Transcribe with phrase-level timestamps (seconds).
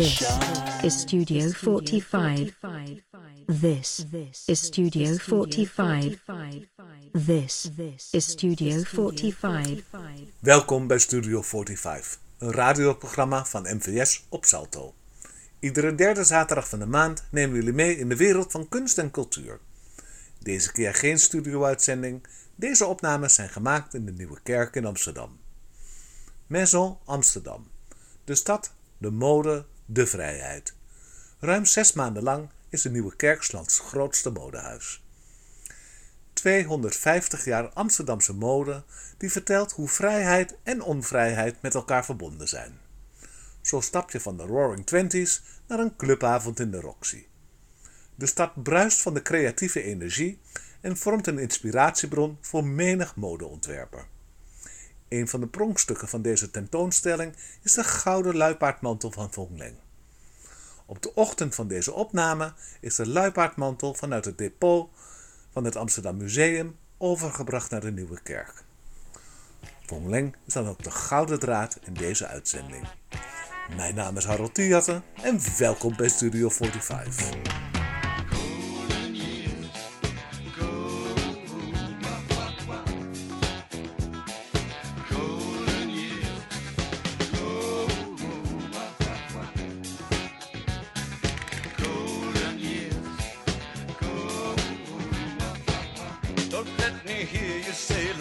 [0.00, 0.38] This
[0.82, 2.54] is Studio 45.
[3.60, 4.06] This
[4.46, 6.18] is Studio 45.
[7.26, 7.70] This
[8.12, 9.84] is Studio 45.
[10.38, 14.94] Welkom bij Studio 45, een radioprogramma van MVS op Salto.
[15.58, 19.10] Iedere derde zaterdag van de maand nemen jullie mee in de wereld van kunst en
[19.10, 19.60] cultuur.
[20.38, 22.26] Deze keer geen studio-uitzending.
[22.54, 25.38] Deze opnames zijn gemaakt in de Nieuwe Kerk in Amsterdam.
[26.46, 27.66] Maison Amsterdam.
[28.24, 30.74] De stad, de mode, de vrijheid.
[31.38, 35.02] Ruim zes maanden lang is de Nieuwe Kerk 's lands grootste modehuis.
[36.32, 38.84] 250 jaar Amsterdamse mode
[39.18, 42.78] die vertelt hoe vrijheid en onvrijheid met elkaar verbonden zijn.
[43.60, 47.26] Zo stap je van de Roaring Twenties naar een clubavond in de Roxy.
[48.14, 50.40] De stad bruist van de creatieve energie
[50.80, 54.06] en vormt een inspiratiebron voor menig modeontwerper.
[55.10, 59.76] Een van de pronkstukken van deze tentoonstelling is de gouden luipaardmantel van Von Leng.
[60.86, 64.90] Op de ochtend van deze opname is de luipaardmantel vanuit het depot
[65.52, 68.64] van het Amsterdam Museum overgebracht naar de Nieuwe Kerk.
[69.86, 72.88] Von Leng is dan ook de gouden draad in deze uitzending.
[73.76, 77.69] Mijn naam is Harold Thiehatten en welkom bij Studio 45.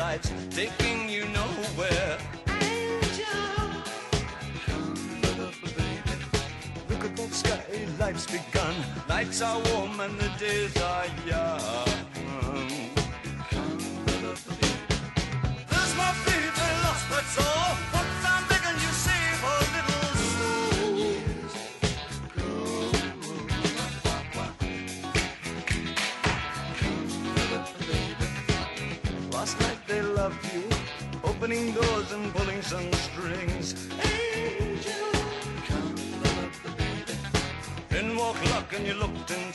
[0.10, 2.18] Life's taking you nowhere.
[6.90, 7.64] Look at that sky,
[8.00, 8.74] life's begun.
[9.08, 12.99] Nights are warm and the days are young.
[38.80, 39.49] And you looked in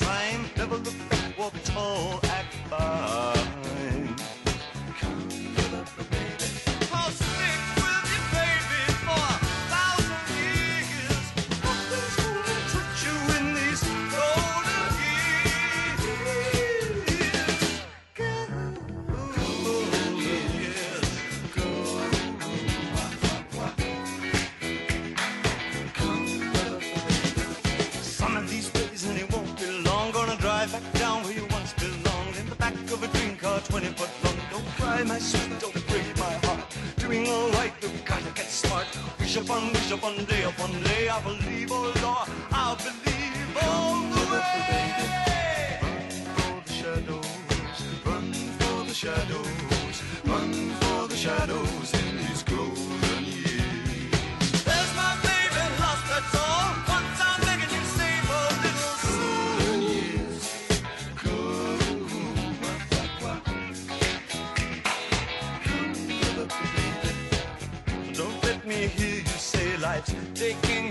[70.45, 70.84] forsaken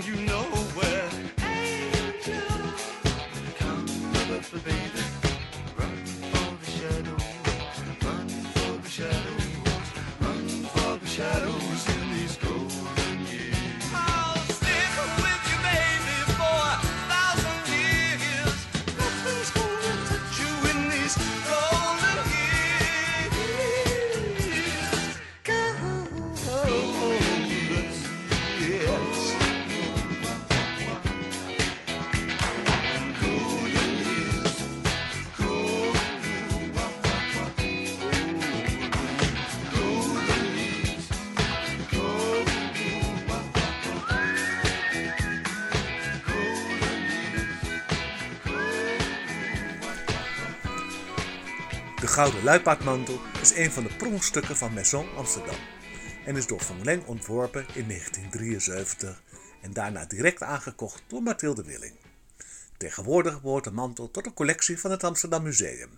[52.23, 55.55] gouden luipaardmantel is een van de pronkstukken van Maison Amsterdam
[56.25, 59.21] en is door Van Leng ontworpen in 1973
[59.61, 61.95] en daarna direct aangekocht door Mathilde Willing.
[62.77, 65.89] Tegenwoordig behoort de mantel tot de collectie van het Amsterdam Museum.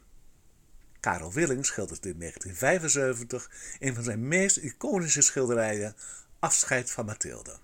[1.00, 5.96] Karel Willing schilderde in 1975 een van zijn meest iconische schilderijen,
[6.40, 7.58] Afscheid van Mathilde.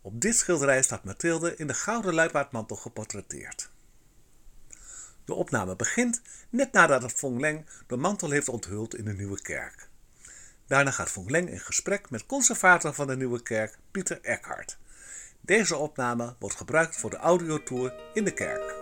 [0.00, 3.70] Op dit schilderij staat Mathilde in de gouden luipaardmantel geportretteerd.
[5.26, 6.20] De opname begint
[6.50, 9.88] net nadat Von Leng de mantel heeft onthuld in de Nieuwe Kerk.
[10.66, 14.78] Daarna gaat Von Leng in gesprek met conservator van de Nieuwe Kerk, Pieter Eckhart.
[15.40, 18.74] Deze opname wordt gebruikt voor de audiotour in de kerk.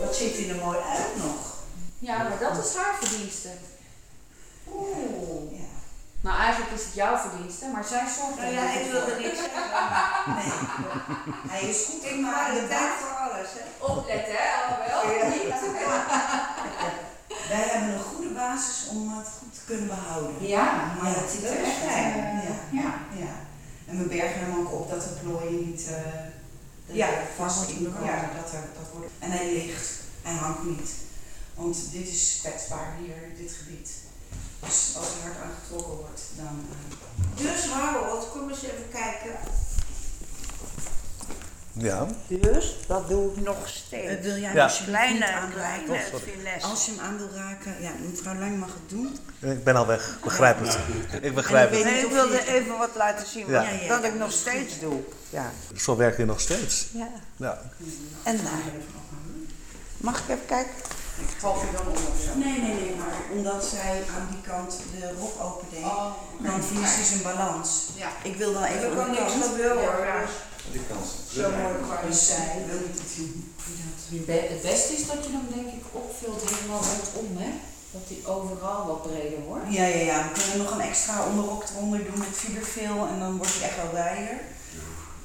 [0.00, 1.62] Wat ziet hij er mooi uit nog.
[1.98, 3.48] Ja, maar dat is haar verdienste.
[6.22, 6.28] Ja.
[6.28, 9.10] Nou, eigenlijk is het jouw verdienste, maar zij zorgt Nou er ja, heel ik wilde
[9.10, 9.20] voor.
[9.20, 9.62] niks zeggen.
[10.36, 10.52] Nee.
[11.52, 13.48] Hij is goed in maar de tijd voor alles.
[13.56, 13.84] Hè.
[13.92, 15.06] Opletten, hè, allemaal.
[17.48, 20.46] Wij hebben een goede basis om het goed te kunnen behouden.
[20.48, 22.12] Ja, maar dat ziet er echt fijn.
[22.24, 22.42] uit.
[22.44, 22.80] Ja.
[22.82, 22.94] Ja.
[23.24, 23.32] ja.
[23.86, 27.92] En we bergen hem ook op dat de plooien niet eh, Ja, er vast in
[27.92, 28.04] komen.
[28.04, 28.30] ja.
[28.42, 29.88] Dat er, dat wordt, en hij ligt,
[30.22, 30.90] hij hangt niet.
[31.54, 33.90] Want dit is kwetsbaar hier, dit gebied.
[34.60, 36.66] Dus als er hard aangetrokken wordt, dan...
[36.70, 39.30] eh, Dus Harold, kom eens even kijken.
[41.72, 42.06] Ja.
[42.28, 44.26] Dus, dat doe ik nog Eh, steeds.
[44.26, 44.62] wil jij Ja.
[44.64, 45.84] alsjeblieft niet Kleine, aanraken?
[45.84, 46.66] kleine Oh, finesse.
[46.68, 49.18] Als je hem aan wil raken, ja, mevrouw Lang mag het doen.
[49.50, 50.18] Ik ben al weg.
[50.22, 50.78] Begrijp het.
[51.22, 51.84] Ik begrijp het.
[51.84, 53.52] Nee, ik wilde even wat laten zien Ja.
[53.52, 53.88] wat, Ja, ja.
[53.88, 55.00] dat ik nog steeds doe.
[55.30, 55.50] Ja.
[55.76, 56.86] Zo werk je nog steeds.
[56.92, 57.08] ja.
[57.36, 57.60] Ja.
[58.22, 58.72] En daar.
[59.96, 60.72] Mag ik even kijken?
[61.38, 62.30] Valt je dan om of zo?
[62.44, 66.12] Nee, nee, nee, maar omdat zij aan die kant de rok opendeed, Oh,
[66.46, 67.68] dan verliest hij zijn balans.
[67.94, 68.10] Ja.
[68.22, 69.44] Ik wil dan even Er kan niks kant.
[69.44, 70.04] gebeuren hoor.
[70.06, 70.20] Ja.
[70.72, 70.82] Dus
[71.34, 72.38] zo mooi je Dus zijn.
[72.52, 73.54] zij wil niet het zien.
[74.50, 76.82] Het beste is dat je hem denk ik opvult helemaal
[77.14, 77.50] rondom, hè?
[77.90, 79.64] Dat hij overal wat breder wordt.
[79.68, 80.18] Ja, ja, ja.
[80.22, 83.76] We kunnen nog een extra onderrok eronder doen met fiberfill en dan wordt hij echt
[83.82, 84.36] wel wijder.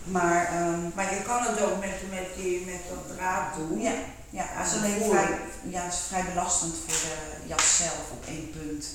[0.03, 3.81] Maar, ehm, Maar je kan het ook met, met, die, met dat draad doen.
[3.81, 3.91] ja,
[4.33, 5.39] ja, het is alleen vrij,
[5.69, 8.85] ja, het is vrij belastend voor de jas zelf op één punt.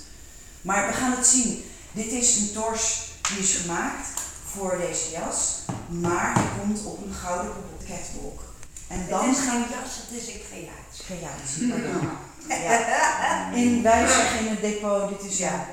[0.63, 1.65] Maar we gaan het zien.
[1.93, 4.09] Dit is een tors die is gemaakt
[4.45, 5.59] voor deze jas,
[5.89, 7.53] maar hij komt op een gouden
[7.89, 8.41] catwalk.
[8.89, 11.05] En dan Dan gaan gaan jas, het is een creatie.
[11.05, 11.69] creatie.
[11.69, 12.09] pardon.
[12.49, 13.51] Ja.
[13.55, 15.67] In, wij zeggen in het depot, dit is Ja.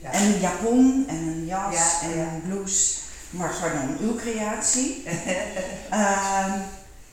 [0.00, 0.10] ja.
[0.10, 2.94] En een japon en een jas Ja, en een blouse.
[3.30, 5.02] Maar pardon, uw creatie.
[5.90, 6.58] Ehm,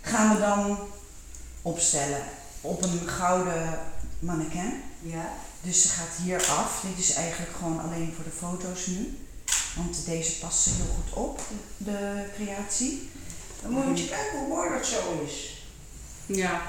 [0.02, 0.78] gaan we dan
[1.62, 2.24] opstellen
[2.62, 3.80] op een gouden
[4.20, 4.84] mannequin.
[5.02, 5.30] Ja.
[5.62, 6.84] Dus ze gaat hier af.
[6.88, 9.18] Dit is eigenlijk gewoon alleen voor de foto's nu.
[9.76, 11.42] Want deze past heel goed op,
[11.78, 13.10] de creatie.
[13.62, 15.66] Dan moet je kijken hoe mooi dat zo is.
[16.26, 16.62] Ja.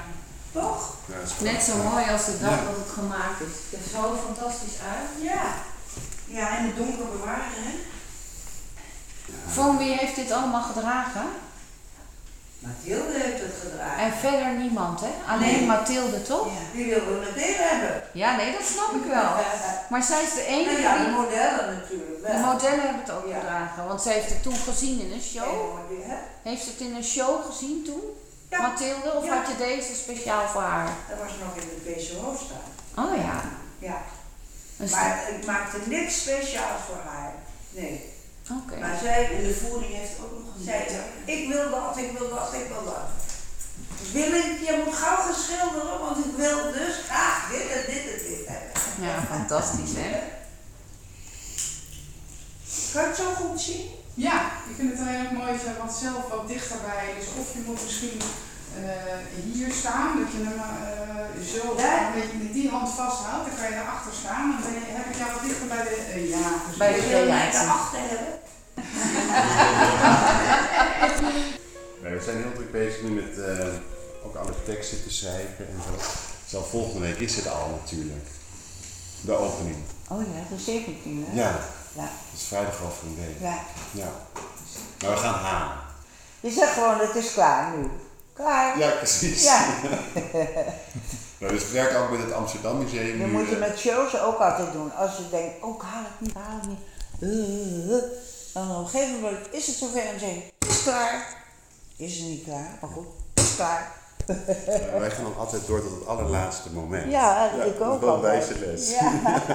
[0.51, 0.95] Toch?
[1.41, 3.47] Net zo mooi als de dag dat het gemaakt is.
[3.47, 5.09] Het ziet er zo fantastisch uit.
[5.21, 5.55] Ja.
[6.25, 7.73] Ja, en het donker bewaren, hè?
[9.47, 11.25] Van wie heeft dit allemaal gedragen?
[12.67, 14.03] Mathilde heeft het gedragen.
[14.03, 15.11] En verder niemand, hè?
[15.33, 15.65] Alleen Nee.
[15.65, 16.45] Mathilde, toch?
[16.47, 16.61] Ja.
[16.73, 18.03] Die wilde deel hebben.
[18.13, 19.31] Ja, nee, dat snap ik wel.
[19.91, 21.11] Maar zij is de Nou enige ja, de die...
[21.13, 22.31] modellen natuurlijk wel.
[22.35, 23.39] De modellen hebben het ook Ja.
[23.39, 25.77] gedragen, want ze heeft het toen gezien in een show.
[25.89, 26.03] Die?
[26.43, 28.01] Heeft ze het in een show gezien toen?
[28.49, 28.61] Ja.
[28.61, 29.13] Mathilde?
[29.17, 30.89] Of had je deze speciaal voor haar?
[31.09, 33.05] Dat was nog in de PCO staan.
[33.05, 33.41] Oh ja.
[33.79, 34.01] Ja.
[34.77, 37.33] Dus- Maar ik maakte niks speciaals voor haar.
[37.69, 38.12] Nee.
[38.51, 38.79] Oké.
[38.79, 40.83] Maar zij, En de voering heeft ook nog een zei,
[41.25, 43.07] ik wil dat, ik wil dat, ik wil dat.
[44.11, 48.03] Wil ik, je moet gauw gaan schilderen, want ik wil dus graag dit en dit
[48.13, 48.81] en dit hebben.
[49.01, 50.11] Ja, fantastisch hè?
[52.93, 53.89] Kan je het zo goed zien?
[54.13, 57.13] Ja, ik vind het heel erg mooi je wat zelf wat dichterbij.
[57.19, 58.21] Dus of je moet misschien
[59.53, 62.07] hier staan, dat je hem eh, zo Ja.
[62.07, 63.45] een beetje met die hand vasthoudt.
[63.47, 64.45] Dan kan je daarachter staan.
[64.51, 65.89] Dan ben je, heb ik jou wat dichter bij de.
[65.95, 67.59] eh, ja, dus Bij de Ik wil mij creatie.
[67.59, 68.33] daarachter hebben.
[72.03, 73.67] Nee, we zijn heel druk bezig nu met eh,
[74.25, 75.93] ook alle teksten te schrijven en zo.
[76.47, 78.25] Zelf volgende week is het al natuurlijk.
[79.21, 79.75] De opening.
[80.07, 81.35] Oh ja, de 17 hè?
[81.41, 81.49] Ja,
[81.93, 82.01] Ja.
[82.01, 83.35] dat is vrijdag over een week.
[83.39, 83.57] ja.
[83.91, 84.11] Ja.
[85.01, 85.77] Maar we gaan halen.
[86.39, 87.89] Je zegt gewoon, het is klaar nu.
[88.33, 88.79] Klaar.
[88.79, 89.43] Ja, precies.
[89.43, 89.65] Ja.
[91.37, 94.19] Nou, dus we werken ook met het Amsterdam Museum Dat moet je eh, met shows
[94.19, 94.95] ook altijd doen.
[94.95, 96.79] Als je denkt, oh ik haal het niet, haal het niet.
[97.19, 98.03] Eh, eh.
[98.53, 101.35] Dan op een gegeven moment is het zover en zeg je, het is klaar.
[101.97, 103.91] Is het niet klaar, maar goed, het is klaar.
[104.91, 107.11] ja, wij gaan dan altijd door tot het allerlaatste moment.
[107.11, 108.89] Ja, ik ook wel wijze les.
[108.89, 109.11] Ja.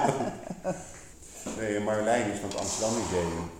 [1.57, 3.51] Nee, Marjolein is van het Amsterdam Museum.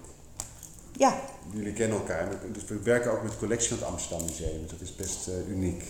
[0.91, 1.13] ja,
[1.51, 2.27] Jullie kennen elkaar.
[2.51, 4.61] Dus we werken ook met de collectie van het Amsterdam Museum.
[4.61, 5.83] Dus dat is best eh, uniek.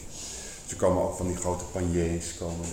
[0.67, 2.65] Ze komen ook van die grote paniers, komen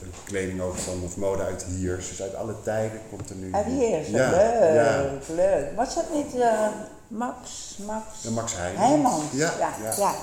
[0.00, 1.96] de kleding ook van, of mode uit hier.
[1.96, 3.52] Dus uit alle tijden komt er nu.
[3.54, 5.76] uit hier is ja, leuk, Ja, leuk.
[5.76, 6.68] Was dat niet eh,
[7.08, 8.24] Max, Max?
[8.24, 8.86] en Max Heijmans.
[8.88, 9.22] Heijmans?
[9.32, 9.74] Ja, ja.
[9.82, 9.94] ja.
[9.96, 10.14] ja.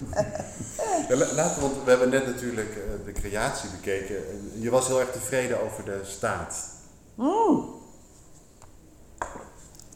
[1.08, 4.16] Ja, la- laten, we- want we hebben net natuurlijk eh, de creatie bekeken.
[4.16, 6.54] En Je was heel erg tevreden over de staat.
[7.14, 7.64] Mm.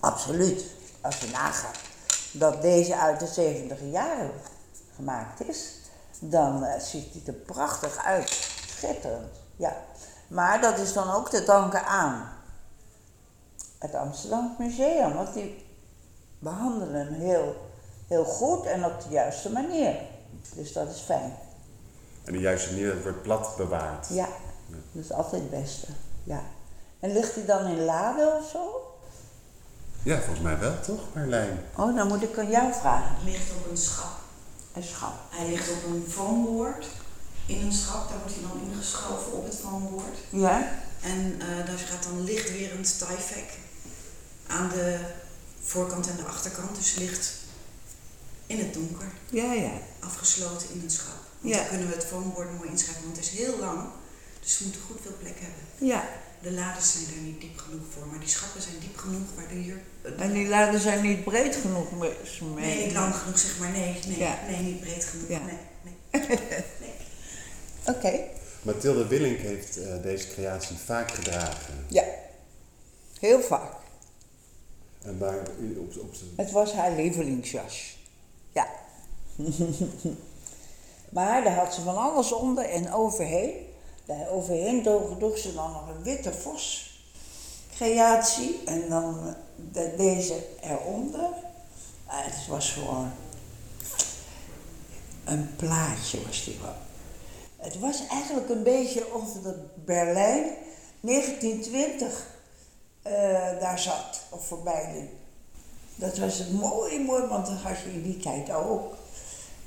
[0.00, 0.64] Absoluut.
[1.05, 1.79] Als je nagaat
[2.33, 4.31] dat deze uit de 70 jaren
[4.95, 5.73] gemaakt is,
[6.19, 8.31] dan eh, ziet het er prachtig uit.
[8.67, 9.33] Schitterend.
[9.57, 9.77] Ja.
[10.29, 12.29] Maar dat is dan ook te danken aan
[13.79, 15.67] het Amsterdam Museum, want die
[16.39, 17.57] behandelen hem heel,
[18.09, 19.97] heel goed en op de juiste manier.
[20.55, 21.37] Dus dat is fijn.
[22.25, 24.07] En de juiste manier, dat wordt plat bewaard.
[24.11, 24.29] Ja,
[24.93, 25.87] dat is altijd het beste.
[26.23, 26.43] Ja.
[27.01, 28.94] En ligt hij dan in Lade of zo?
[30.05, 31.59] Ja, volgens mij wel, toch, Marlijn?
[31.77, 33.15] Oh, dan moet ik aan jou vragen.
[33.15, 34.19] Het ligt op een schap.
[34.73, 35.15] Een schap.
[35.31, 36.87] Hij ligt op een foamboard.
[37.47, 40.19] In een schap, daar wordt hij dan ingeschoven op het foamboard.
[40.31, 40.69] Ja?
[41.03, 43.59] En eh, daar gaat dan lichtwerend Tyvek
[44.47, 44.99] aan de
[45.63, 46.77] voorkant en de achterkant.
[46.77, 47.33] Dus licht
[48.47, 49.71] in het donker, Ja, ja.
[50.01, 51.15] afgesloten in een schap.
[51.41, 51.61] Want Ja.
[51.61, 53.81] dan kunnen we het foamboard mooi inschrijven, want het is heel lang.
[54.43, 55.89] Dus we moeten goed veel plek hebben.
[55.89, 56.05] Ja.
[56.45, 59.59] De lades zijn er niet diep genoeg voor, maar die schappen zijn diep genoeg waardoor
[59.59, 59.81] hier...
[60.19, 61.91] En die laden zijn niet breed genoeg.
[61.99, 62.11] mee-
[62.55, 63.71] Nee, niet lang genoeg zeg maar.
[63.71, 64.39] Nee, nee, Ja.
[64.49, 65.29] nee niet breed genoeg.
[65.29, 65.39] Ja.
[65.39, 65.59] Nee,
[66.11, 66.27] nee.
[66.81, 66.95] nee.
[67.97, 68.21] Oké.
[68.63, 71.87] Mathilde Willink heeft eh, deze creatie vaak gedragen.
[71.89, 72.05] Ja.
[73.21, 73.73] Heel vaak.
[75.03, 77.99] En waar u op, op de- Het was haar lievelingsjas.
[78.53, 78.69] Ja.
[81.17, 83.53] maar daar had ze van alles onder en overheen.
[84.05, 86.93] Daar overheen droeg, ze dan nog een witte vos
[87.77, 89.33] creatie en dan eh,
[89.73, 91.29] de- deze eronder.
[92.07, 93.11] Ah, het was gewoon
[95.25, 96.75] een plaatje was die wel.
[97.57, 100.45] Het was eigenlijk een beetje of de Berlijn
[101.01, 102.27] 1920
[103.03, 103.13] eh,
[103.61, 105.09] daar zat of voorbij.
[105.97, 108.95] Dat was het mooi, mooi, want dat had je in die tijd ook.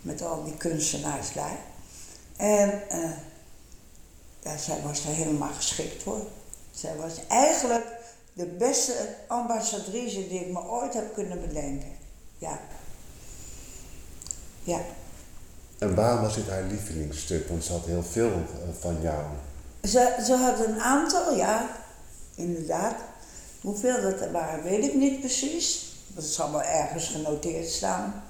[0.02, 1.58] Met al die kunstenaars daar.
[2.36, 3.10] En eh,
[4.48, 6.22] ja, zij was daar helemaal geschikt voor.
[6.72, 7.86] Zij was eigenlijk
[8.34, 11.92] de beste ambassadrice die ik me ooit heb kunnen bedenken.
[12.38, 12.60] Ja.
[14.64, 14.82] Ja.
[15.78, 17.48] En waarom was dit haar lievelingsstuk?
[17.48, 19.24] Want ze had heel veel eh, van jou.
[19.84, 21.70] Ze, ze had een aantal, ja,
[22.36, 22.96] inderdaad.
[23.62, 25.96] Hoeveel dat er waren, weet ik niet precies.
[26.08, 28.24] Dat zal wel ergens genoteerd staan.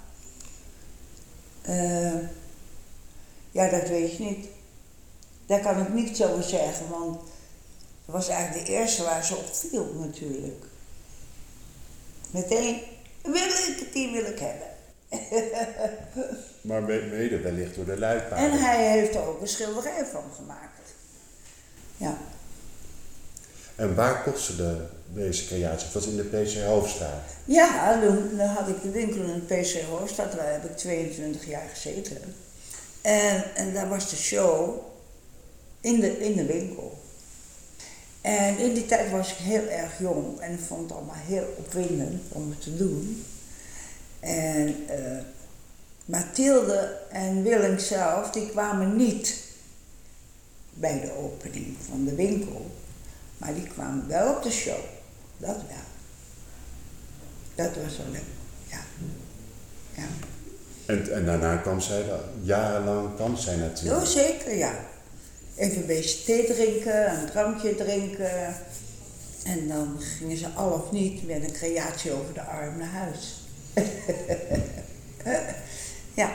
[1.62, 2.14] Eh,
[3.52, 4.48] ja, dat weet je niet.
[5.48, 7.20] Daar kan ik niet zo over zeggen, want
[8.06, 10.66] het was eigenlijk de eerste waar ze op viel natuurlijk.
[12.32, 12.82] Meteen,
[13.24, 14.68] wil ik, die wil ik hebben.
[16.62, 18.52] Maar me- mede wellicht door de luipaarden.
[18.52, 20.94] En hij heeft er ook een schilderij van gemaakt.
[21.98, 22.18] Ja.
[23.76, 25.86] En waar kostte deze creatie?
[25.86, 27.24] Het was in de PC Hoofdstraat.
[27.46, 31.46] Ja, toen, toen had ik de winkel in de PC Hoofdstad, daar heb ik 22
[31.48, 32.36] jaar gezeten.
[33.02, 34.80] En, en daar was de show
[35.82, 36.98] in de, in de winkel.
[38.22, 42.22] En in die tijd was ik heel erg jong en vond het allemaal heel opwindend
[42.30, 43.26] om het te doen.
[44.20, 45.18] En eh,
[46.06, 49.44] Mathilde en Willem zelf, die kwamen niet
[50.74, 52.72] bij de opening van de winkel,
[53.38, 54.80] maar die kwamen wel op de show.
[55.38, 55.86] Dat wel.
[57.56, 58.22] Dat was wel leuk,
[58.70, 58.80] ja.
[59.96, 60.08] ja.
[60.86, 62.06] En, en daarna kwam zij,
[62.42, 64.06] jarenlang kwam zij natuurlijk.
[64.06, 64.86] zeker, ja.
[65.58, 68.56] Even een beetje thee drinken, een drankje drinken.
[69.44, 73.42] En dan gingen ze al of niet met een creatie over de arm naar huis.
[76.22, 76.32] ja.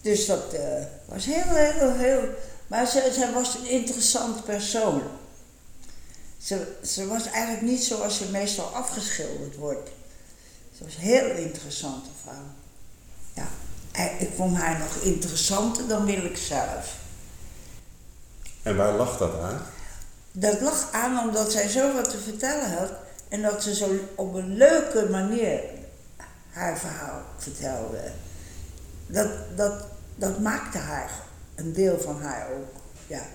[0.00, 2.22] Dus dat eh, was heel, heel, heel...
[2.66, 5.02] Maar ze, ze was een interessant persoon.
[6.38, 9.90] Ze, ze was eigenlijk niet zoals ze meestal afgeschilderd wordt.
[10.76, 12.44] Ze was heel interessante vrouw.
[13.34, 13.48] Ja,
[13.92, 17.02] en ik vond haar nog interessanter dan wil ik zelf.
[18.64, 19.62] En waar lag dat aan?
[20.32, 22.90] Dat lag aan omdat zij zoveel te vertellen had
[23.28, 25.60] en dat ze zo op een leuke manier
[26.50, 28.10] haar verhaal vertelde.
[29.06, 29.84] Dat, dat,
[30.16, 31.10] dat maakte haar,
[31.54, 32.72] een deel van haar ook.
[33.06, 33.26] Ja.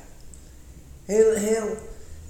[1.05, 1.77] Heel, heel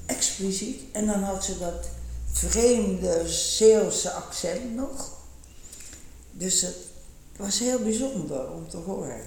[0.06, 0.82] expliciet.
[0.91, 1.88] En dan had ze dat
[2.32, 5.10] vreemde Zeelse accent nog.
[6.32, 6.75] Dus het
[7.38, 9.22] was heel bijzonder om te horen.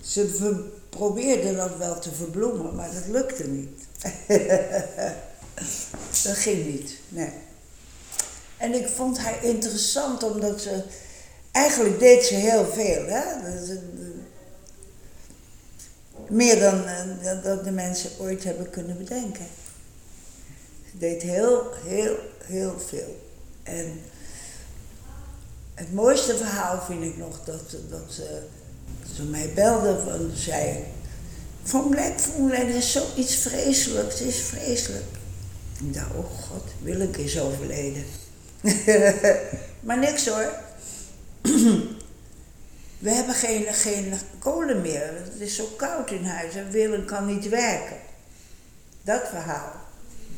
[0.00, 3.80] Ze ver- probeerde dat wel te verbloemen, maar dat lukte niet.
[6.24, 7.32] dat ging niet, nee.
[8.56, 10.82] En ik vond haar interessant omdat ze.
[11.52, 13.22] Eigenlijk deed ze heel veel, hè?
[13.42, 13.78] Dat
[16.28, 19.46] Meer dan, eh, dan de mensen ooit hebben kunnen bedenken.
[20.90, 23.28] Ze deed heel, heel, heel veel.
[23.62, 24.00] En
[25.74, 28.42] het mooiste verhaal vind ik nog dat, dat ze,
[29.14, 30.84] ze mij belde van zei.
[31.62, 35.04] Van Black Moonlight is zoiets vreselijks, het is vreselijk.
[35.80, 38.04] Ik dacht, oh god, Willeke is overleden.
[39.86, 40.52] maar niks hoor.
[42.98, 45.12] We hebben geen, geen kolen meer.
[45.24, 47.96] Het is zo koud in huis en Willem kan niet werken.
[49.02, 49.72] Dat verhaal.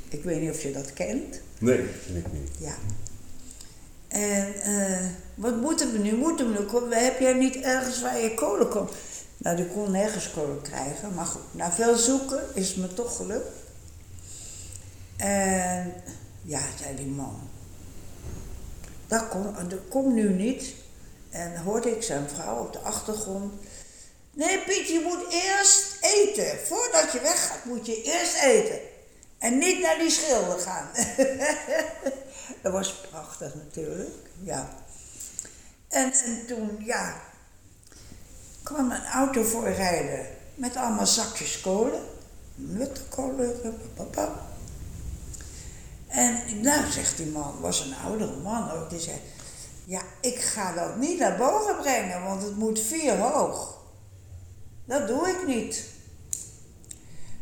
[0.08, 1.40] Ik weet niet of je dat kent.
[1.58, 1.78] Nee,
[2.14, 2.50] ik niet.
[2.58, 2.74] Ja.
[4.08, 5.06] En eh,
[5.38, 6.16] wat moeten we nu?
[6.16, 6.64] Moeten we nu?
[6.66, 8.88] Kom- Heb jij niet ergens waar je kolen kon?
[9.36, 11.14] Nou, die kon nergens kolen krijgen.
[11.14, 13.48] Maar goed, na veel zoeken is het me toch gelukt.
[15.16, 15.94] En
[16.42, 17.40] ja, zei die man.
[19.08, 19.24] Dat
[19.88, 20.74] komt nu niet.
[21.30, 23.52] En hoorde ik zijn vrouw op de achtergrond.
[24.32, 26.58] Nee, Piet, je moet eerst eten.
[26.66, 28.78] Voordat je weggaat, moet je eerst eten.
[29.38, 30.88] En niet naar die schilder gaan.
[32.62, 34.68] dat was prachtig natuurlijk, ja.
[35.88, 37.20] En, en toen, ja,
[38.62, 42.00] kwam een auto voorrijden met allemaal zakjes kolen.
[42.54, 44.46] Nuttenkolen, papa.
[46.06, 49.20] En nou, zegt die man, was een oudere man ook, die zei...
[49.84, 53.78] Ja, ik ga dat niet naar boven brengen, want het moet vier hoog.
[54.84, 55.84] Dat doe ik niet.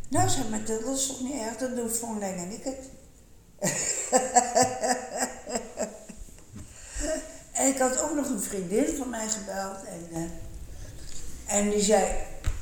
[0.08, 2.88] Nou, zei Mathilde, dat is toch niet erg, dan doe Van Leng en ik het.
[7.56, 12.12] en ik had ook nog een vriendin van mij gebeld en, eh, en die zei,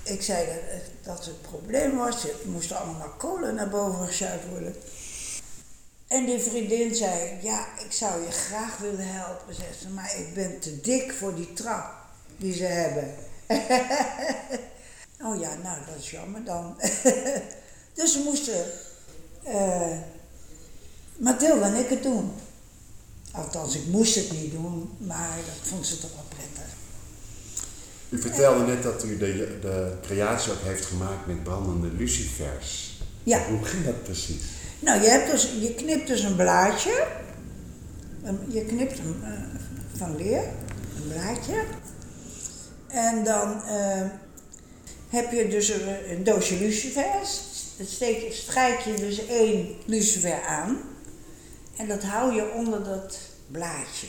[0.02, 4.74] ik zei dat, dat het probleem was, er moesten allemaal kolen naar boven geschuift worden.
[6.08, 10.34] En die vriendin zei, ja, ik zou je graag willen helpen, zei ze, maar ik
[10.34, 11.92] ben te dik voor die trap
[12.36, 13.14] die ze hebben.
[15.26, 16.76] oh ja, nou, dat is jammer dan.
[17.94, 18.64] dus ze moesten
[21.16, 22.32] Mathilde en ik het doen.
[23.34, 26.72] Althans, ik moest het niet doen, maar dat vond ze toch wel prettig.
[28.08, 32.98] U vertelde net dat u de, de creatie ook heeft gemaakt met brandende lucifers.
[33.22, 33.46] Ja.
[33.46, 34.42] Hoe ging dat precies?
[34.78, 37.06] Nou, je, hebt dus, je knipt dus een blaadje.
[38.22, 39.30] Een- Je knipt hem eh,
[39.96, 40.42] van leer,
[40.96, 41.64] een blaadje.
[42.88, 44.02] En dan eh,
[45.08, 47.40] heb je dus een, een doosje lucifers.
[47.76, 50.78] Dan steek strijk je dus één lucifer aan.
[51.76, 54.06] En dat hou je onder dat blaadje.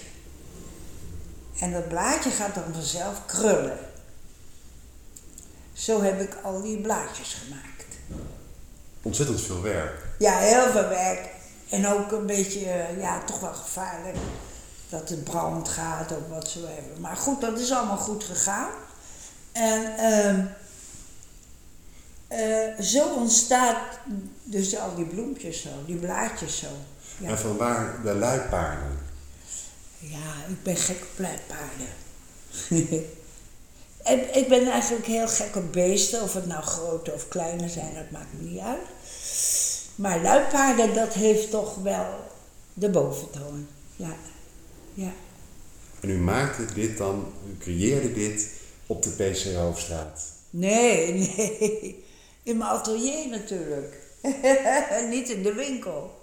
[1.59, 3.77] En dat blaadje gaat dan vanzelf krullen.
[5.73, 7.85] Zo heb ik al die blaadjes gemaakt.
[9.01, 10.05] Ontzettend veel werk.
[10.19, 11.29] Ja, heel veel werk.
[11.69, 14.15] En ook een beetje, eh, ja, toch wel gevaarlijk.
[14.89, 17.01] Dat het brand gaat of wat zo even.
[17.01, 18.69] Maar goed, dat is allemaal goed gegaan.
[19.51, 20.45] En ehm,
[22.27, 23.77] eh, zo ontstaat
[24.43, 26.67] dus al die bloempjes zo, die blaadjes zo.
[27.17, 27.29] Ja.
[27.29, 29.04] En vanwaar de luipaarden?
[30.09, 31.87] Ja, ik ben gek op luipaarden.
[34.11, 37.93] en ik ben eigenlijk heel gek op beesten, of het nou grote of kleine zijn,
[37.93, 38.87] dat maakt me niet uit.
[39.95, 42.05] Maar luipaarden, dat heeft toch wel
[42.73, 43.67] de boventoon.
[43.95, 44.15] Ja,
[44.93, 45.13] ja.
[45.99, 48.49] En u maakte dit dan, u creëerde dit
[48.87, 50.21] op de PC Hoofdstraat.
[50.49, 52.03] Nee, nee.
[52.43, 53.99] In mijn atelier natuurlijk.
[55.09, 56.21] Niet in de winkel.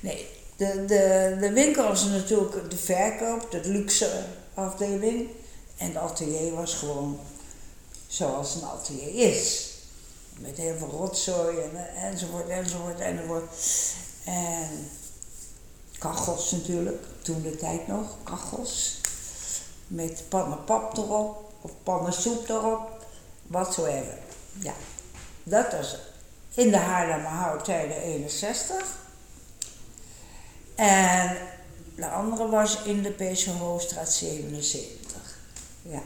[0.00, 5.28] nee, de, de, de winkel was natuurlijk de verkoop, de luxe afdeling.
[5.76, 7.18] En het atelier was gewoon
[8.06, 9.72] zoals een atelier is.
[10.38, 13.52] Met heel veel rotzooi en, enzovoort, enzovoort, enzovoort.
[14.24, 14.90] En
[15.98, 19.00] kachels natuurlijk, toen de tijd nog, kachels.
[19.86, 23.04] Met pannen pap erop, of pannen soep erop,
[23.46, 24.18] whatsoever.
[24.58, 24.74] Ja,
[25.42, 25.98] dat was.
[26.54, 29.03] In de Haarlemmerhout tijden 61.
[30.74, 31.36] En
[31.96, 35.38] de andere was in de PC Hoofdstraat 77.
[35.82, 36.02] Ja.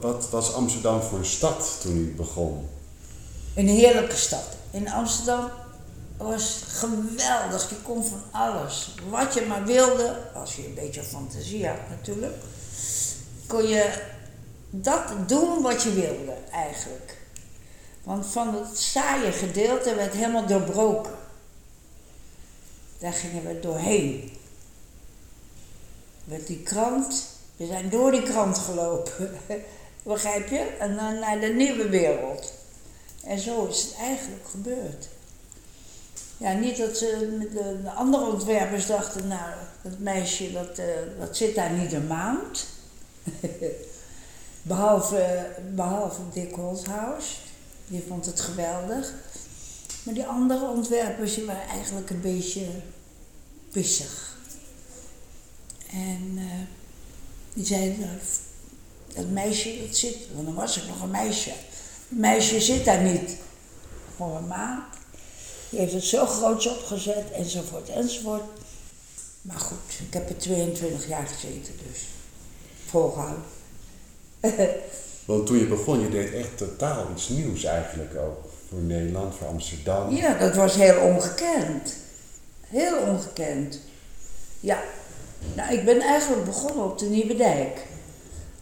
[0.00, 2.68] Wat was Amsterdam voor een stad toen u begon?
[3.54, 4.44] Een heerlijke stad.
[4.70, 5.50] In Amsterdam
[6.16, 7.70] was geweldig.
[7.70, 8.94] Je kon van alles.
[9.10, 12.36] Wat je maar wilde, als je een beetje fantasie had natuurlijk,
[13.46, 14.02] kon je
[14.70, 17.16] dat doen wat je wilde eigenlijk.
[18.02, 21.12] Want van het saaie gedeelte werd helemaal doorbroken.
[23.02, 24.32] Daar gingen we doorheen.
[26.24, 29.30] Met die krant, we zijn door die krant gelopen.
[30.02, 30.58] Begrijp je?
[30.58, 32.52] En dan naar de nieuwe wereld.
[33.24, 35.08] En zo is het eigenlijk gebeurd.
[36.36, 37.38] Ja, niet dat ze
[37.82, 39.50] de andere ontwerpers dachten, nou,
[39.82, 40.86] dat meisje dat, eh,
[41.18, 42.66] dat zit daar niet een maand.
[44.62, 47.40] behalve, behalve Dick Holthaus,
[47.86, 49.14] die vond het geweldig.
[50.02, 52.66] Maar die andere ontwerpers die waren eigenlijk een beetje
[53.72, 54.36] pissig.
[55.90, 56.44] En eh,
[57.54, 58.16] die zeiden, nou,
[59.14, 61.50] dat meisje dat zit, want dan was ik nog een meisje.
[62.08, 63.36] Het meisje zit daar niet
[64.16, 64.84] voor een maand.
[65.70, 68.42] Die heeft het zo groots opgezet, enzovoort, enzovoort.
[69.42, 72.00] Maar goed, ik heb er 22 jaar gezeten, dus
[72.86, 73.42] volgehouden.
[75.24, 78.50] Want toen je begon, je deed echt totaal iets nieuws eigenlijk ook.
[78.68, 80.14] voor Nederland, voor Amsterdam.
[80.14, 81.94] Ja, dat was heel ongekend.
[82.72, 83.78] Heel ongekend.
[84.60, 84.82] Ja.
[85.54, 87.86] Nou, ik ben eigenlijk begonnen op de Nieuwe Dijk.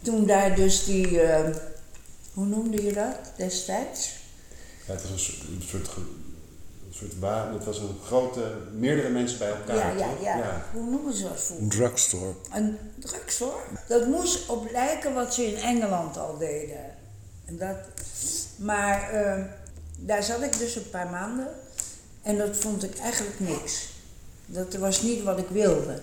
[0.01, 1.55] Toen daar dus die, eh,
[2.33, 4.11] hoe noemde je dat destijds?
[4.87, 5.99] Ja, het was een soort, een soort, ge-
[6.87, 9.97] een soort wa- het was een grote, meerdere mensen bij elkaar.
[9.97, 11.67] Ja, ja, ja, Hoe noemen ze dat Een vroeger?
[11.69, 12.33] drugstore.
[12.53, 13.61] Een drugstore.
[13.87, 16.85] Dat moest op lijken wat ze in Engeland al deden.
[17.45, 17.75] En dat,
[18.55, 19.43] maar eh,
[19.97, 21.47] daar zat ik dus een paar maanden.
[22.21, 23.89] En dat vond ik eigenlijk niks.
[24.51, 26.01] Dat was niet wat ik wilde.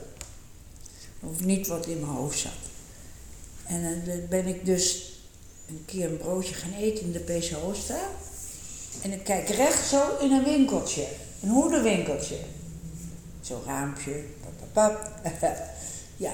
[1.21, 2.53] Of niet wat in mijn hoofd zat.
[3.65, 5.13] En eh, dan ben ik dus
[5.69, 8.01] een keer een broodje gaan eten in de PC Hosta.
[9.03, 11.07] En ik kijk recht zo in een winkeltje.
[11.43, 12.39] Een hoedenwinkeltje.
[13.41, 14.25] Zo'n raampje.
[14.41, 15.11] Pap, pap.
[16.17, 16.33] ja.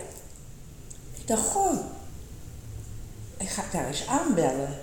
[1.15, 1.79] Ik dacht, goh.
[3.37, 4.79] Ik ga daar eens aanbellen.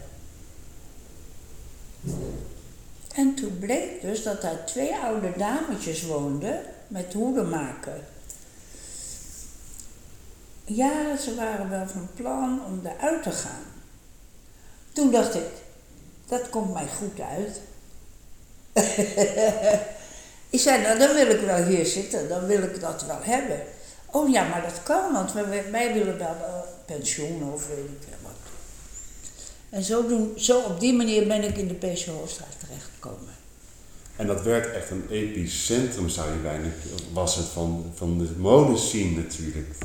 [3.16, 8.06] En toen bleek dus dat daar twee oude dametjes woonden met hoeden maken.
[10.64, 13.64] Ja, ze waren wel van plan om eruit te gaan.
[14.94, 15.50] Toen dacht ik,
[16.28, 17.62] dat komt mij goed uit.
[20.50, 23.60] ik zei, nou dan wil ik wel hier zitten, dan wil ik dat wel hebben.
[24.06, 25.34] Oh ja, maar dat kan, want
[25.72, 28.32] wij, willen wel eh, pensioen of weet ik wat.
[29.70, 33.41] En zo, doen, zo op die manier ben ik in de PC Hoofdstraat terechtgekomen.
[34.22, 36.68] En dat werd echt een epicentrum, zou je bijna,
[37.14, 39.76] was het, van, van de modescene natuurlijk.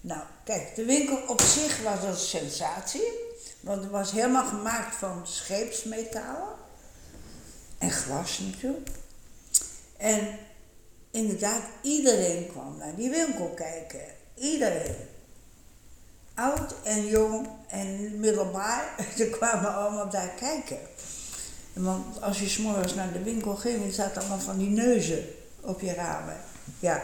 [0.00, 3.12] Nou, kijk, de winkel op zich was een sensatie.
[3.60, 6.48] Want het was helemaal gemaakt van scheepsmetalen.
[7.78, 8.88] En glas natuurlijk.
[9.96, 10.38] En
[11.10, 14.04] inderdaad, iedereen kwam naar die winkel kijken.
[14.34, 14.96] Iedereen.
[16.34, 20.78] Oud en jong en middelbaar, ze kwamen allemaal daar kijken.
[21.72, 25.24] Want als je s'morgens naar de winkel ging, zaten allemaal van die neuzen
[25.60, 26.36] op je ramen.
[26.78, 27.02] Ja.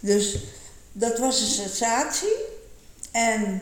[0.00, 0.44] Dus
[0.92, 2.36] dat was een sensatie
[3.10, 3.60] en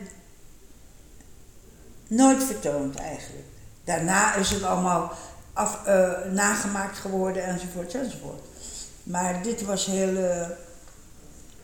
[2.07, 3.45] nooit vertoond eigenlijk.
[3.83, 5.11] Daarna is het allemaal
[5.53, 8.41] af, eh, nagemaakt geworden enzovoort enzovoort.
[9.03, 10.49] Maar dit was heel eh,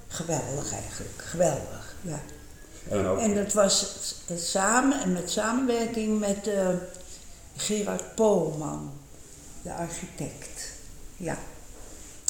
[0.07, 2.19] geweldig eigenlijk, geweldig, ja.
[2.89, 3.95] En ook, En dat was
[4.35, 6.69] samen en met samenwerking met eh,
[7.65, 8.91] Gerard Poolman,
[9.61, 10.71] de architect.
[11.17, 11.37] Ja.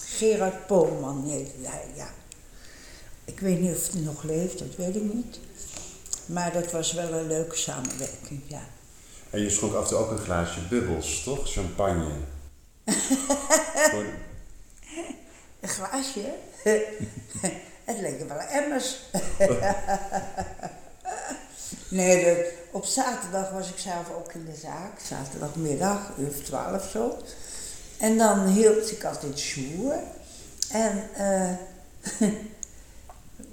[0.05, 2.09] Gerard Poolman heette hij, ja.
[3.25, 5.39] Ik weet niet of hij nog leeft, dat weet ik niet.
[6.25, 8.61] Maar dat was wel een leuke samenwerking, ja.
[9.29, 11.51] en je schonk af en toe ook een glaasje bubbels, toch?
[11.51, 12.11] Champagne.
[15.59, 16.33] Een glaasje?
[17.85, 18.95] Het leken wel emmers.
[21.89, 24.99] nee, de- op zaterdag was ik zelf ook in de zaak.
[24.99, 27.17] Zaterdagmiddag, uur of twaalf zo.
[27.97, 29.99] En dan hield ik altijd sjoer.
[30.71, 32.29] En eh,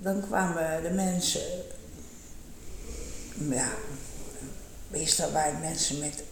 [0.03, 1.43] dan kwamen de mensen...
[3.51, 3.69] Ja,
[4.89, 6.23] meestal waren mensen met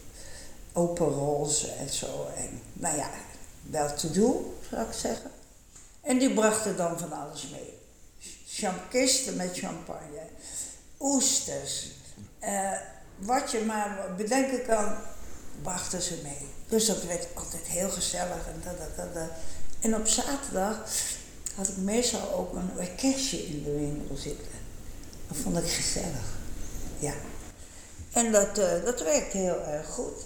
[0.73, 2.27] open roze en zo.
[2.37, 3.09] En nou ja,
[3.69, 5.31] wel te doen, zou ik zeggen.
[6.01, 7.73] En die brachten dan van alles mee.
[8.47, 10.21] Cham- Kisten met champagne,
[10.99, 11.87] oesters,
[12.39, 12.71] eh,
[13.17, 14.95] wat je maar bedenken kan,
[15.61, 16.47] brachten ze mee.
[16.67, 18.47] Dus dat werd altijd heel gezellig.
[18.47, 19.29] En, da, da, da, da.
[19.79, 20.77] en op zaterdag
[21.55, 24.51] had ik meestal ook een orkestje in de winkel zitten.
[25.27, 26.35] Dat vond ik gezellig.
[26.99, 27.13] Ja.
[28.13, 30.25] En dat, eh, dat werkte heel erg goed.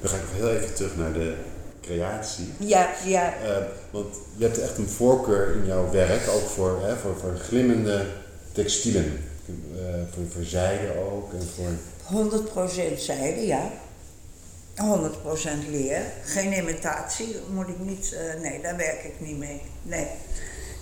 [0.00, 1.36] Dan ga ik nog heel even terug naar de
[1.80, 2.52] creatie.
[2.58, 3.34] Ja, ja.
[3.34, 7.36] Eh, want je hebt echt een voorkeur in jouw werk, ook voor, hè, voor, voor
[7.36, 8.06] glimmende
[8.52, 9.29] textielen.
[9.74, 11.70] Eh, voor, voor zijde ook en voor...
[12.94, 13.70] 100% zijde, ja.
[14.74, 16.02] 100% leer.
[16.24, 18.12] Geen imitatie, moet ik niet.
[18.12, 19.62] eh, nee, daar werk ik niet mee.
[19.82, 20.06] Nee.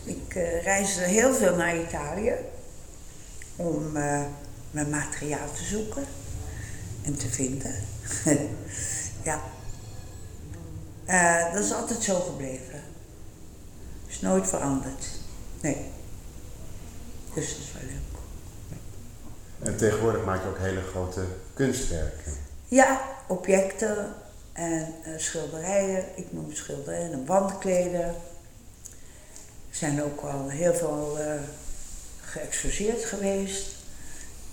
[0.04, 2.33] Ik eh reisde heel veel naar Italië
[3.57, 3.92] om
[4.70, 6.04] mijn materiaal te zoeken
[7.02, 7.74] en te vinden.
[9.28, 9.42] ja.
[11.52, 12.83] Dat is altijd zo gebleven.
[14.07, 15.07] Is nooit veranderd.
[15.61, 15.76] Nee.
[17.35, 17.97] Dus dat is wel leuk.
[19.62, 22.32] En tegenwoordig maak je ook hele grote kunstwerken.
[22.68, 24.14] Ja, objecten
[24.52, 26.04] en eh, schilderijen.
[26.14, 28.04] Ik noem schilderijen en wandkleden.
[29.70, 31.18] Er zijn ook al heel veel
[32.20, 33.66] geëxposeerd geweest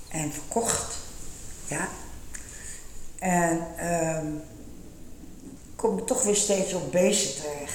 [0.09, 0.95] en verkocht.
[1.67, 1.87] Ja.
[3.19, 4.25] En ehm
[5.75, 7.73] kom ik toch weer steeds op beesten terecht.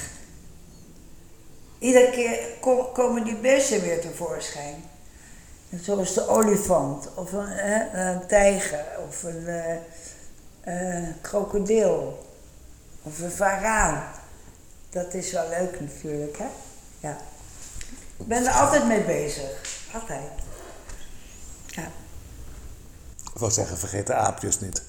[1.78, 4.84] Iedere keer ko- komen die beesten weer tevoorschijn.
[5.78, 9.76] Zoals de olifant, of een, hè, een tijger, of een eh,
[10.60, 12.26] eh, krokodil,
[13.02, 14.02] of een varaan.
[14.90, 16.46] Dat is wel leuk natuurlijk, hè?
[16.98, 17.16] Ja.
[18.16, 19.50] Ik ben er altijd mee bezig.
[19.94, 20.30] Altijd.
[21.66, 21.88] Ja.
[23.32, 24.82] Ik wou zeggen, vergeet de aapjes niet.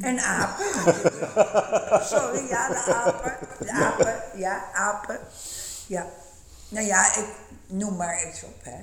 [0.00, 0.64] En apen.
[2.12, 3.36] Sorry, ja, de apen.
[3.58, 5.18] De apen, ja, apen.
[5.86, 6.06] Ja.
[6.68, 7.26] Nou ja, ik
[7.66, 8.76] noem maar iets op, hè.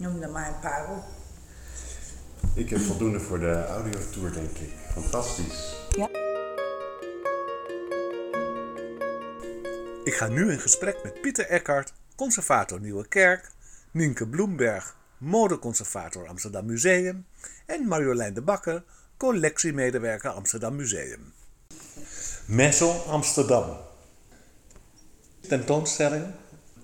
[0.00, 1.04] Noem er maar een paar op.
[2.54, 4.72] Ik heb voldoende voor de audiotour, denk ik.
[4.92, 5.76] Fantastisch.
[10.04, 13.50] Ik ga nu in gesprek met Pieter Eckhart, conservator Nieuwe Kerk,
[13.90, 17.26] Nienke Bloemberg, modeconservator Amsterdam Museum
[17.66, 18.84] en Marjolein de Bakker,
[19.16, 21.32] collectiemedewerker Amsterdam Museum.
[22.46, 23.76] Maison Amsterdam.
[25.40, 26.26] Tentoonstelling,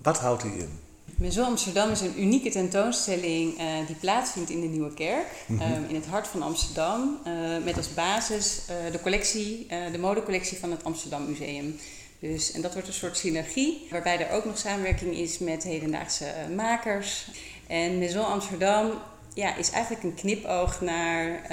[0.01, 0.85] wat houdt die in?
[1.17, 5.27] Maison Amsterdam is een unieke tentoonstelling eh, die plaatsvindt in de Nieuwe Kerk,
[5.59, 10.57] eh, in het hart van Amsterdam, eh, met als basis eh, de collectie, de modecollectie
[10.57, 11.79] van het Amsterdam Museum.
[12.19, 16.25] Dus, en dat wordt een soort synergie, waarbij er ook nog samenwerking is met hedendaagse
[16.55, 17.27] makers.
[17.67, 18.91] En Maison Amsterdam
[19.33, 21.51] ja, is eigenlijk een knipoog naar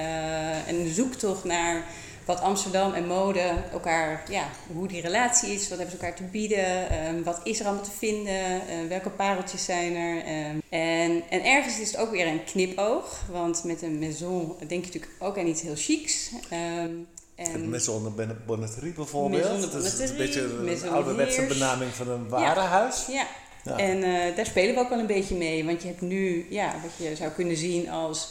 [0.68, 1.84] een zoektocht naar
[2.24, 6.22] wat Amsterdam en mode elkaar, ja, hoe die relatie is, wat hebben ze elkaar te
[6.22, 8.34] bieden, ehm, wat is er allemaal te vinden,
[8.68, 10.24] eh, welke pareltjes zijn er.
[10.24, 10.56] ehm.
[10.68, 14.92] en, en ergens is het ook weer een knipoog, want met een maison denk je
[14.92, 16.30] natuurlijk ook aan iets heel chics.
[16.50, 16.90] ehm,
[17.34, 19.60] Het en Maison de Bonneterie bijvoorbeeld.
[19.60, 23.06] De Dat is een beetje een ouderwetse benaming van een warenhuis.
[23.08, 23.26] Ja.
[23.64, 23.78] Ja.
[23.78, 25.64] En eh, daar spelen we ook wel een beetje mee.
[25.64, 28.28] Want je hebt nu ja, wat je zou kunnen zien als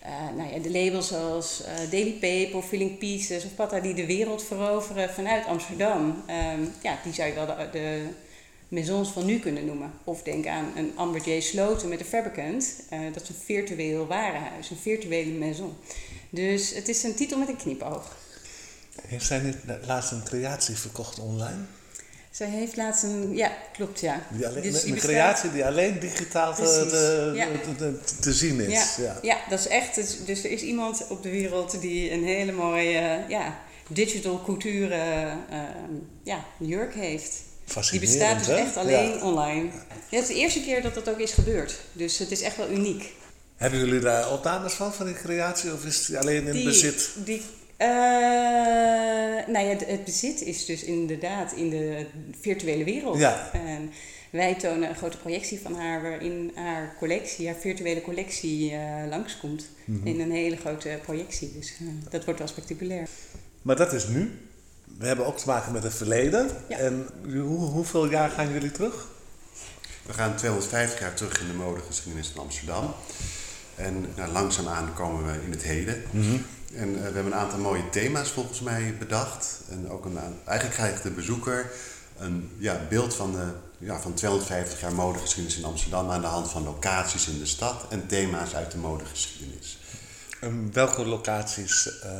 [0.00, 4.06] eh, nou ja, de labels zoals eh, Daily Paper, Filling Pieces of Pata die de
[4.06, 6.22] wereld veroveren vanuit Amsterdam.
[6.26, 8.08] Ehm, ja, die zou je wel de,
[8.68, 9.92] maisons van nu kunnen noemen.
[10.04, 11.40] Of denk aan een Amber J.
[11.40, 12.82] Sloten met de Fabricant.
[12.90, 15.76] Eh, dat is een virtueel warenhuis, een virtuele maison.
[16.30, 18.16] Dus het is een titel met een knipoog.
[19.06, 21.64] Heeft zij niet laatst een creatie verkocht online?
[22.30, 23.36] Zij heeft laatst een...
[23.36, 24.22] Ja, klopt ja.
[24.30, 27.46] Die alleen, Dus die een creatie die alleen digitaal te, te, ja.
[27.62, 28.96] te- te- te zien is.
[28.96, 29.18] Ja, Ja.
[29.22, 29.38] ja.
[29.48, 29.94] dat is echt.
[30.26, 34.94] Dus, er is iemand op de wereld die een hele mooie ja, digital couture
[35.50, 35.58] eh,
[36.22, 37.32] ja, jurk heeft.
[37.90, 38.54] Die bestaat dus hè?
[38.54, 39.22] echt alleen Ja.
[39.24, 39.64] online.
[40.10, 41.80] Ja, het is de eerste keer dat dat ook is gebeurd.
[41.92, 43.12] Dus het is echt wel uniek.
[43.56, 45.72] Hebben jullie daar opnames van, van die creatie?
[45.72, 47.10] Of is die alleen in Die, bezit?
[47.24, 47.42] Die,
[47.80, 52.06] eh, nou ja, het bezit is dus inderdaad in de
[52.40, 53.18] virtuele wereld.
[53.18, 53.50] Ja.
[53.52, 53.92] En
[54.30, 59.66] wij tonen een grote projectie van haar waarin haar collectie, haar virtuele collectie eh, langskomt.
[59.84, 60.06] Mhm.
[60.06, 61.52] In een hele grote projectie.
[61.58, 63.08] Dus eh, dat wordt wel spectaculair.
[63.62, 64.30] Maar dat is nu.
[64.98, 66.50] We hebben ook te maken met het verleden.
[66.68, 66.78] Ja.
[66.78, 69.08] En hoe, hoeveel jaar gaan jullie terug?
[70.06, 72.94] We gaan 250 jaar terug in de modegeschiedenis van Amsterdam.
[73.74, 76.02] En nou, langzaamaan komen we in het heden.
[76.74, 79.60] En eh, we hebben een aantal mooie thema's volgens mij bedacht.
[79.68, 81.70] En ook een, aan- eigenlijk krijgt de bezoeker
[82.18, 83.46] een ja, beeld van, de,
[83.78, 87.84] ja, van 250 jaar modegeschiedenis in Amsterdam aan de hand van locaties in de stad
[87.88, 89.78] en thema's uit de modegeschiedenis.
[90.40, 92.10] En welke locaties eh,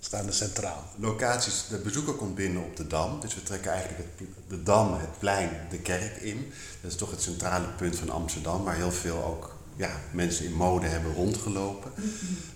[0.00, 0.84] staan er centraal?
[0.96, 3.20] Locaties, de bezoeker komt binnen op de Dam.
[3.20, 6.52] Dus we trekken eigenlijk het, de Dam, het plein, de kerk in.
[6.80, 10.52] Dat is toch het centrale punt van Amsterdam, waar heel veel ook ja, mensen in
[10.52, 11.92] mode hebben rondgelopen.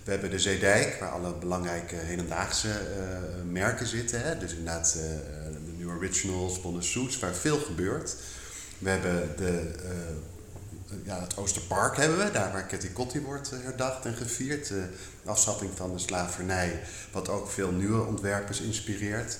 [0.03, 4.21] We hebben de Zeedijk, waar alle belangrijke hedendaagse eh, merken zitten.
[4.21, 4.37] Hè?
[4.37, 5.01] Dus inderdaad eh,
[5.53, 8.15] de New Originals, Bonne Suits, waar veel gebeurt.
[8.79, 14.05] We hebben de, eh, ja, het Oosterpark hebben we, daar waar Ketty Kotti wordt herdacht
[14.05, 14.67] en gevierd.
[14.67, 14.85] De
[15.25, 16.79] afschaffing van de slavernij,
[17.11, 19.37] wat ook veel nieuwe ontwerpers inspireert.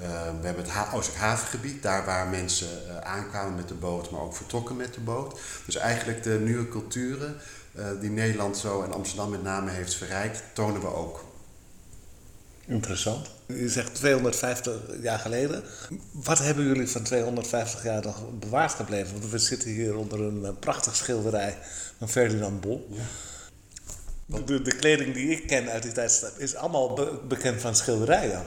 [0.00, 0.08] Eh,
[0.40, 4.34] we hebben het ha Oosterhavengebied, daar waar mensen eh, aankwamen met de boot, maar ook
[4.36, 5.40] vertrokken met de boot.
[5.66, 7.36] Dus eigenlijk de nieuwe culturen
[7.74, 11.24] eh, die Nederland zo en Amsterdam met name heeft verrijkt, tonen we ook.
[12.66, 13.30] Interessant.
[13.46, 15.62] Je zegt 250 jaar geleden.
[16.12, 19.12] Wat hebben jullie van 250 jaar nog bewaard gebleven?
[19.20, 21.58] Want we zitten hier onder een eh, prachtig schilderij
[21.98, 22.88] van Ferdinand Bol.
[24.26, 28.42] De, de kleding die ik ken uit die tijd is allemaal be- bekend van schilderijen.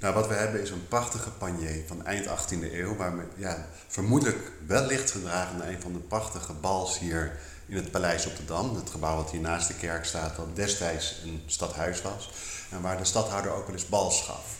[0.00, 3.66] Nou, wat we hebben is een prachtige panier van eind 18e eeuw, waar men, ja,
[3.88, 8.44] vermoedelijk wellicht gedragen naar een van de prachtige bals hier in het Paleis op de
[8.44, 8.76] Dam.
[8.76, 12.30] Het gebouw wat hier naast de kerk staat, wat destijds een stadhuis was.
[12.70, 14.54] En waar de stadhouder ook wel eens bals gaf.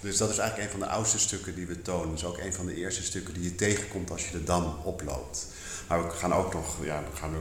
[0.00, 2.10] Dus dat is eigenlijk een van de oudste stukken die we tonen.
[2.10, 5.46] Dus ook een van de eerste stukken die je tegenkomt als je de Dam oploopt.
[5.88, 7.34] Maar we gaan ook nog, ja, we gaan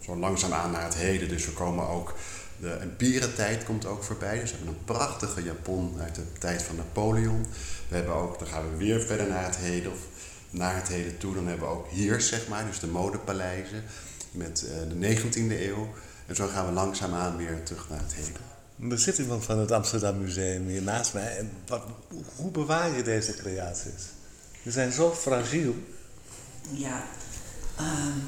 [0.00, 1.28] zo langzaam aan naar het heden.
[1.28, 2.14] Dus we komen ook,
[2.62, 4.40] de empirentijd komt ook voorbij.
[4.40, 7.46] Dus we hebben een prachtige Japon uit de tijd van Napoleon.
[7.88, 9.98] We hebben ook, dan gaan we weer verder naar het heden of
[10.50, 11.34] naar het heden toe.
[11.34, 13.82] Dan hebben we ook hier, zeg maar, dus de modepaleizen.
[14.30, 15.88] met eh, de 19e eeuw.
[16.26, 18.90] En zo gaan we langzaamaan weer terug naar het heden.
[18.90, 21.36] Er zit iemand van het Amsterdam Museum hier naast mij.
[21.36, 21.82] En wat,
[22.36, 24.02] hoe bewaar je deze creaties?
[24.62, 25.74] Ze zijn zo fragiel.
[26.70, 27.04] Ja,
[27.76, 28.18] ehm,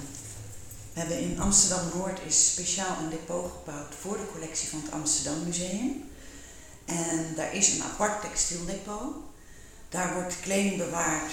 [0.94, 5.44] we hebben in Amsterdam-Noord is speciaal een depot gebouwd voor de collectie van het Amsterdam
[5.44, 6.10] Museum.
[6.84, 9.14] En daar is een apart textieldepot.
[9.88, 11.32] Daar wordt kleding bewaard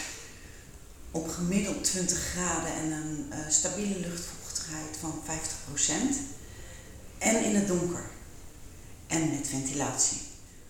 [1.12, 5.82] op gemiddeld 20 graden en een eh, stabiele luchtvochtigheid van 50%.
[7.17, 8.04] En in het donker.
[9.08, 10.17] En met ventilatie.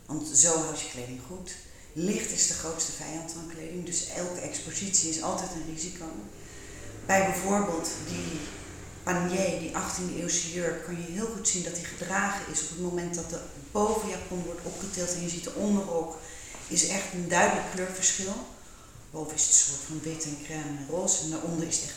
[0.06, 1.52] Want zo houd je kleding goed.
[1.94, 6.06] Licht is de grootste vijand van kleding, dus elke expositie is altijd een risico.
[7.06, 8.40] Bij bijvoorbeeld die
[9.04, 12.70] panier, die 18e eeuwse jurk, kan je heel goed zien dat die gedragen is op
[12.70, 13.40] het moment dat de
[13.72, 16.18] bovenjapon wordt opgetild en je ziet de onderrok,
[16.68, 18.34] is echt een duidelijk kleurverschil.
[19.12, 21.96] Boven is het soort van wit en crème en roze en daaronder is het echt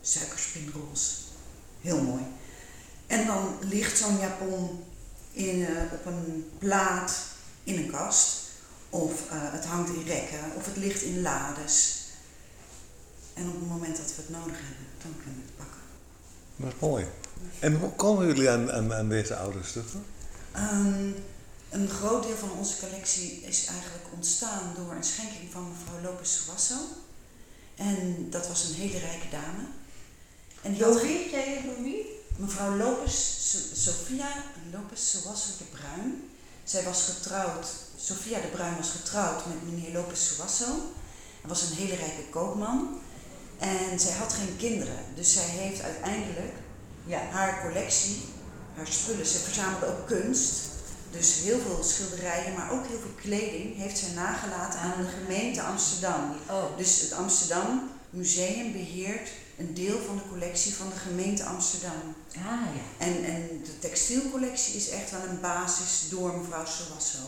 [0.00, 1.10] suikerspinroze.
[1.80, 2.22] Heel mooi.
[3.06, 4.84] En dan ligt zo'n japon
[5.32, 7.18] in, eh, op een plaat
[7.64, 8.38] in een kast.
[8.90, 11.98] Of eh, het hangt in rekken, of het ligt in lades.
[13.34, 15.69] En op het moment dat we het nodig hebben, dan kunnen we het pakken.
[16.60, 17.06] Dat is mooi.
[17.58, 20.04] En hoe komen jullie aan, aan, aan deze oude stukken?
[20.52, 21.10] Ehm,
[21.70, 26.30] een groot deel van onze collectie is eigenlijk ontstaan door een schenking van mevrouw Lopez
[26.30, 26.76] Suasso.
[27.74, 29.64] En dat was een hele rijke dame.
[30.62, 31.00] En die had?
[31.00, 32.06] Jij wie?
[32.36, 33.14] Mevrouw Lopez,
[33.50, 34.28] So- Sophia
[34.72, 36.30] Lopez Suasso de Bruin.
[36.64, 40.66] Zij was getrouwd, Sophia de Bruin was getrouwd met meneer Lopez Suasso.
[41.40, 43.00] Hij was een hele rijke koopman.
[43.60, 44.96] En zij had geen kinderen.
[45.14, 46.52] Dus zij heeft uiteindelijk
[47.06, 48.16] ja, haar collectie,
[48.74, 50.68] haar spullen, ze verzamelde ook kunst.
[51.10, 55.62] Dus heel veel schilderijen, maar ook heel veel kleding heeft zij nagelaten aan de gemeente
[55.62, 56.32] Amsterdam.
[56.50, 56.76] Oh.
[56.76, 62.14] Dus het Amsterdam Museum beheert een deel van de collectie van de gemeente Amsterdam.
[62.36, 63.06] Ah ja.
[63.06, 67.18] En, en de textielcollectie is echt wel een basis door mevrouw Sowasso.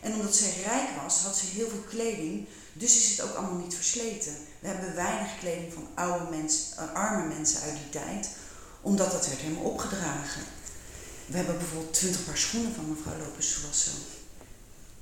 [0.00, 3.60] En omdat zij rijk was, had ze heel veel kleding, dus is het ook allemaal
[3.60, 4.32] niet versleten.
[4.60, 8.28] We hebben weinig kleding van oude mensen, eh, arme mensen uit die tijd,
[8.80, 10.42] omdat dat werd helemaal opgedragen.
[11.26, 13.90] We hebben bijvoorbeeld 20 paar schoenen van mevrouw Lopez Sowasso.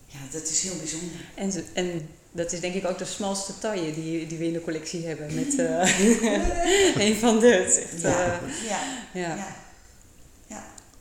[0.07, 1.21] Ja, dat is heel bijzonder.
[1.35, 4.53] En, ze- en dat is denk ik ook de smalste taille die, die we in
[4.53, 5.35] de collectie hebben.
[5.35, 7.57] Met eh, een van de.
[7.57, 8.81] echt, Ja, eh, ja,
[9.21, 9.35] ja.
[9.37, 9.57] ja.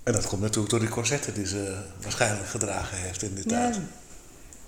[0.08, 3.50] En dat komt natuurlijk door die corsetten die ze waarschijnlijk gedragen heeft in die Ja.
[3.50, 3.80] tijd.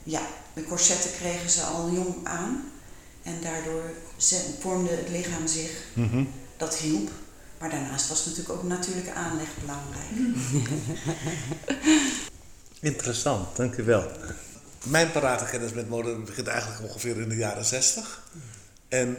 [0.04, 0.22] Ja,
[0.54, 2.72] de corsetten kregen ze al jong aan.
[3.24, 3.84] En daardoor
[4.60, 5.72] vormde het lichaam zich.
[5.94, 6.24] Mhm.
[6.58, 7.10] Dat hielp.
[7.60, 10.10] Maar daarnaast was natuurlijk ook natuurlijke aanleg belangrijk.
[12.80, 14.12] Interessant, dankjewel.
[14.84, 18.24] Mijn parate kennis met mode begint eigenlijk ongeveer in de jaren zestig.
[18.90, 19.18] En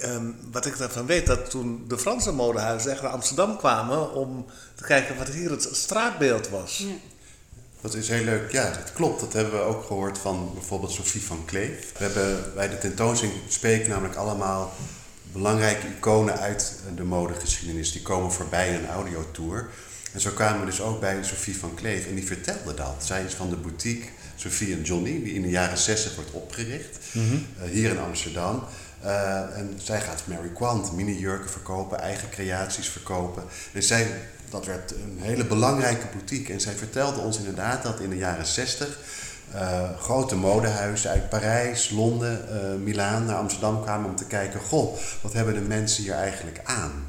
[0.00, 4.46] ehm, wat ik daarvan weet, dat toen de Franse modehuizen echt naar Amsterdam kwamen om
[4.74, 6.78] te kijken wat hier het straatbeeld was.
[6.78, 6.94] Ja.
[7.80, 8.52] Dat is heel leuk.
[8.52, 9.20] Ja, dat klopt.
[9.20, 11.92] Dat hebben we ook gehoord van bijvoorbeeld Sophie van Kleef.
[11.98, 14.72] We hebben bij de tentoonstelling spreken namelijk allemaal
[15.32, 17.92] belangrijke iconen uit de modegeschiedenis.
[17.92, 19.68] Die komen voorbij in een audiotour.
[20.12, 22.94] En zo kwamen we dus ook bij Sophie van Kleef en die vertelde dat.
[23.04, 26.98] Zij is van de boutique Sophie en Johnny, die in de jaren 60 wordt opgericht,
[27.12, 28.64] eh, hier in Amsterdam.
[29.02, 33.42] Eh, en zij gaat Mary Quant, mini-jurken verkopen, eigen creaties verkopen.
[33.72, 34.06] En zij,
[34.50, 36.52] dat werd een hele belangrijke boutique.
[36.52, 38.98] En zij vertelde ons inderdaad dat in de jaren 60
[39.52, 44.96] eh, grote modehuizen uit Parijs, Londen, eh Milaan naar Amsterdam kwamen om te kijken: goh,
[45.20, 47.06] wat hebben de mensen hier eigenlijk aan?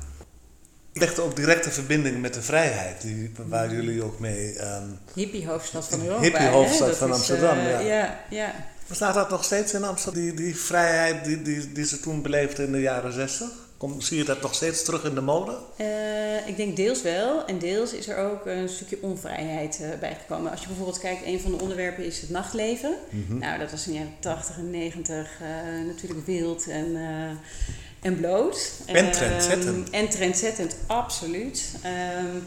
[0.93, 4.53] Ik legde ook directe verbinding met de vrijheid, die, waar jullie ook mee.
[4.53, 6.21] ehm Hippie-hoofdstad van Europa.
[6.21, 6.87] Hippie-hoofdstad hè?
[6.87, 7.79] Dat van is, Amsterdam, ja.
[7.79, 8.53] ja, ja.
[8.87, 12.65] Bestaat dat nog steeds in Amsterdam, die, die vrijheid die, die, die ze toen beleefden
[12.65, 13.47] in de jaren zestig?
[13.77, 15.57] Kom, zie je dat nog steeds terug in de mode?
[15.75, 17.45] Eh, ik denk deels wel.
[17.45, 20.51] En deels is er ook een stukje onvrijheid eh, bijgekomen.
[20.51, 22.95] Als je bijvoorbeeld kijkt, een van de onderwerpen is het nachtleven.
[23.27, 25.47] Nou, dat was in de jaren 80 en 90 eh,
[25.85, 28.71] natuurlijk wild en, eh, en bloot.
[28.85, 29.89] En Ehm, trendzettend.
[29.89, 31.63] en trendzettend, absoluut.
[31.81, 32.37] Ehm,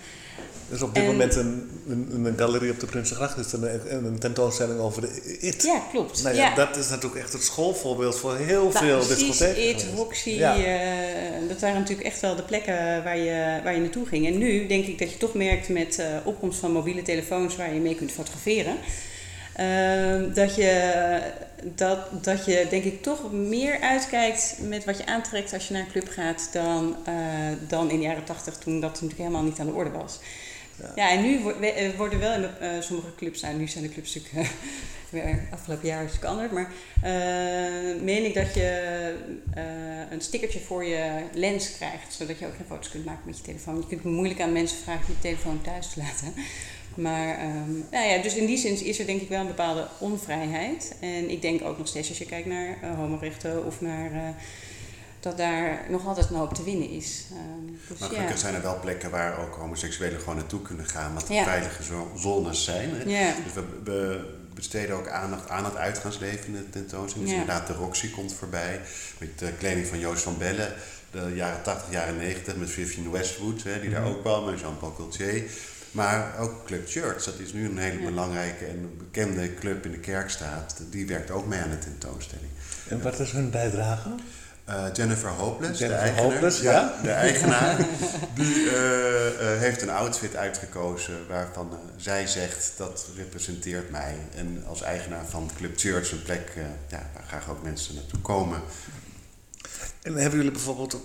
[0.68, 4.04] Er is op dit En- moment een, een, een galerie op de Prinsengracht, is een,
[4.06, 5.62] een tentoonstelling over de IT.
[5.62, 6.22] ja, klopt.
[6.22, 6.54] Nou ja, ja.
[6.54, 9.68] dat is natuurlijk echt het schoolvoorbeeld voor heel Nou, veel precies, discotheken.
[9.68, 10.56] It, Ja.
[10.56, 14.26] eh, dat waren natuurlijk echt wel de plekken waar je, waar je naartoe ging.
[14.26, 17.74] En nu denk ik dat je toch merkt met eh opkomst van mobiele telefoons waar
[17.74, 18.76] je mee kunt fotograferen.
[19.54, 21.20] ehm, dat, je,
[21.74, 25.82] dat, dat je denk ik toch meer uitkijkt met wat je aantrekt als je naar
[25.82, 27.14] een club gaat dan, eh,
[27.68, 30.18] dan in de jaren tachtig toen dat natuurlijk helemaal niet aan de orde was.
[30.94, 34.14] Ja, en nu eh, worden wel in eh, sommige clubs, nou nu zijn de clubs
[34.14, 34.52] natuurlijk eh,
[35.10, 36.52] weer afgelopen jaar is veranderd.
[36.52, 36.72] Maar
[37.02, 39.14] eh, meen ik dat je
[40.10, 43.42] een stickertje voor je lens krijgt, zodat je ook geen foto's kunt maken met je
[43.42, 43.76] telefoon.
[43.76, 46.34] Je kunt moeilijk aan mensen vragen je telefoon thuis te laten.
[46.94, 49.88] Maar ehm, nou ja, dus in die zin is er denk ik wel een bepaalde
[49.98, 50.94] onvrijheid.
[51.00, 54.34] En ik denk ook nog steeds als je kijkt naar uh, homorechten of naar...
[55.26, 57.24] Dat daar nog altijd een hoop te winnen is.
[57.32, 58.40] Um, dus maar gelukkig ja.
[58.40, 61.44] zijn er wel plekken waar ook homoseksuelen gewoon naartoe kunnen gaan, wat ja.
[61.44, 61.82] veilige
[62.16, 62.90] zones zijn.
[62.90, 63.02] Hè?
[63.02, 63.34] Ja.
[63.44, 67.30] Dus we, we, besteden ook aandacht aan het uitgaansleven in de tentoonstelling.
[67.30, 68.80] Dus inderdaad, de Roxy komt voorbij,
[69.18, 70.72] met de kleding van Joost van Bellen
[71.10, 74.92] de jaren 80, jaren 90 met Vivienne Westwood, hè, die daar ook kwam, en Jean-Paul
[74.92, 75.42] Gaultier.
[75.90, 79.98] Maar ook Club Church, dat is nu een hele belangrijke en bekende club in de
[79.98, 80.82] Kerkstraat.
[80.90, 82.50] Die werkt ook mee aan de tentoonstelling.
[82.88, 84.14] En wat is hun bijdrage?
[84.68, 86.94] Uh, Jennifer Hopeless, Jennifer de eigenaar, Hopeless, ja.
[87.02, 87.76] de eigenaar,
[88.34, 94.16] die uh, uh, heeft een outfit uitgekozen waarvan zij zegt dat representeert mij.
[94.34, 96.52] En als eigenaar van Club Church, een plek
[96.88, 98.60] ja, waar graag ook mensen naartoe komen.
[100.02, 100.96] En hebben jullie bijvoorbeeld,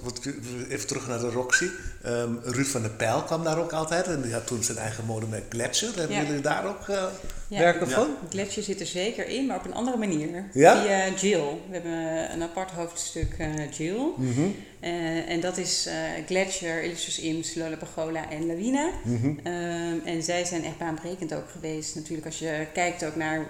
[0.69, 1.67] even terug naar de Roxy,
[2.05, 5.05] um, Ruud van der Pijl kwam daar ook altijd en die had toen zijn eigen
[5.05, 5.95] modemerk Gletscher.
[5.95, 6.23] Hebben Ja.
[6.23, 7.03] jullie daar ook uh,
[7.47, 7.59] Ja.
[7.59, 8.09] werken van?
[8.29, 10.49] Gletscher zit er zeker in, maar op een andere manier.
[10.53, 10.81] Ja?
[10.83, 11.39] Via Jill.
[11.69, 14.05] We hebben een apart hoofdstuk eh, Jill.
[14.17, 14.41] Mhm.
[14.79, 15.93] Eh, en dat is eh
[16.25, 18.89] Gletscher, Illustrious Ims, Lola Pagola en Lawina.
[19.03, 19.33] Mhm.
[19.43, 21.95] Ehm, en zij zijn echt baanbrekend ook geweest.
[21.95, 23.45] Natuurlijk als je kijkt ook naar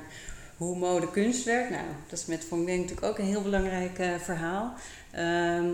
[0.57, 1.69] hoe mode kunst werkt.
[1.69, 4.73] Nou, dat is met Von Denk natuurlijk ook een heel belangrijk eh, verhaal.
[5.11, 5.65] Ehm,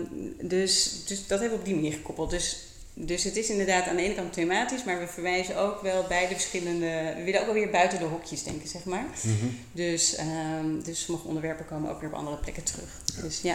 [0.42, 2.30] dus, dus dat hebben we op die manier gekoppeld.
[2.30, 2.56] Dus,
[2.94, 6.28] dus het is inderdaad aan de ene kant thematisch, maar we verwijzen ook wel bij
[6.28, 7.12] de verschillende...
[7.16, 9.06] We willen ook wel weer buiten de hokjes denken, zeg maar.
[9.22, 9.46] Mhm.
[9.72, 13.00] Dus, ehm, dus sommige onderwerpen komen ook weer op andere plekken terug.
[13.22, 13.54] Dus ja.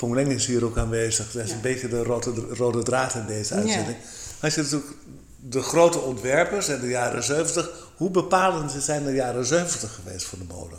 [0.00, 1.32] Leng is hier ook aanwezig.
[1.32, 1.54] Dat is Ja.
[1.56, 3.60] een beetje de rode, rode draad in deze Ja.
[3.60, 3.96] uitzending.
[4.40, 4.92] Als je natuurlijk
[5.40, 10.38] de grote ontwerpers in de jaren 70, hoe bepalend zijn de jaren 70 geweest voor
[10.38, 10.74] de mode?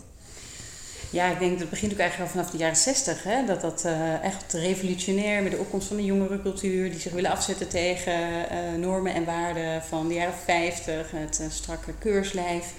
[1.11, 3.23] Ja, ik denk dat begint ook eigenlijk al vanaf de jaren 60.
[3.23, 3.45] Hè?
[3.45, 7.67] Dat dat eh, echt revolutionair met de opkomst van de jongerencultuur, die zich willen afzetten
[7.67, 8.13] tegen
[8.49, 12.73] eh, normen en waarden van de jaren 50, het eh, strakke keurslijf.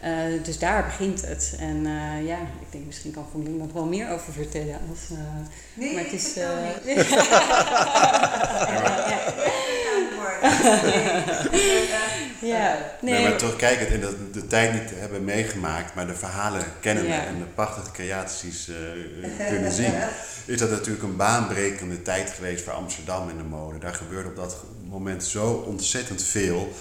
[0.00, 0.10] Eh,
[0.42, 1.56] dus daar begint het.
[1.60, 4.78] En eh, ja, ik denk misschien kan Van Lien nog wel meer over vertellen.
[4.90, 5.16] Als, eh,
[5.74, 6.36] Nee, maar het ik is.
[6.36, 6.48] eh,
[12.40, 13.22] ja, Nee, nee.
[13.28, 17.24] maar terugkijkend en dat de tijd niet hebben meegemaakt, maar de verhalen kennen Ja.
[17.26, 19.92] en de prachtige creaties eh, kunnen zien,
[20.46, 23.78] is dat natuurlijk een baanbrekende tijd geweest voor Amsterdam in de mode.
[23.78, 24.56] Daar gebeurde op dat
[24.88, 26.72] moment zo ontzettend veel.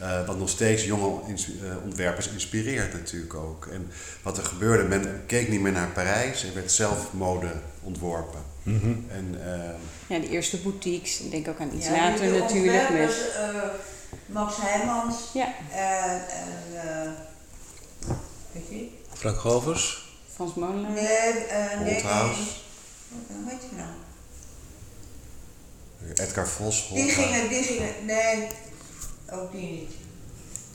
[0.00, 3.66] Eh, wat nog steeds jonge ins- eh, ontwerpers inspireert natuurlijk ook.
[3.66, 3.90] En
[4.22, 8.40] wat er gebeurde, men keek niet meer naar Parijs en werd zelf mode ontworpen.
[9.08, 9.70] En, eh,
[10.06, 11.20] Ja, de eerste boutiques.
[11.20, 12.90] Ik denk ook aan iets Ja, later natuurlijk.
[12.90, 13.62] Met, eh,
[14.26, 17.10] Max Heijmans ja, eh,
[18.52, 18.88] weet je?
[19.12, 20.04] Frank Govers?
[20.34, 20.90] Frans Molenaar.
[20.90, 22.36] Nee, eh, nee, Holthaus.
[22.36, 23.36] nee.
[23.42, 23.88] Hoe heet die nou?
[26.14, 28.46] Edgar Vos, Die gingen, die gingen, nee,
[29.32, 29.92] ook die niet.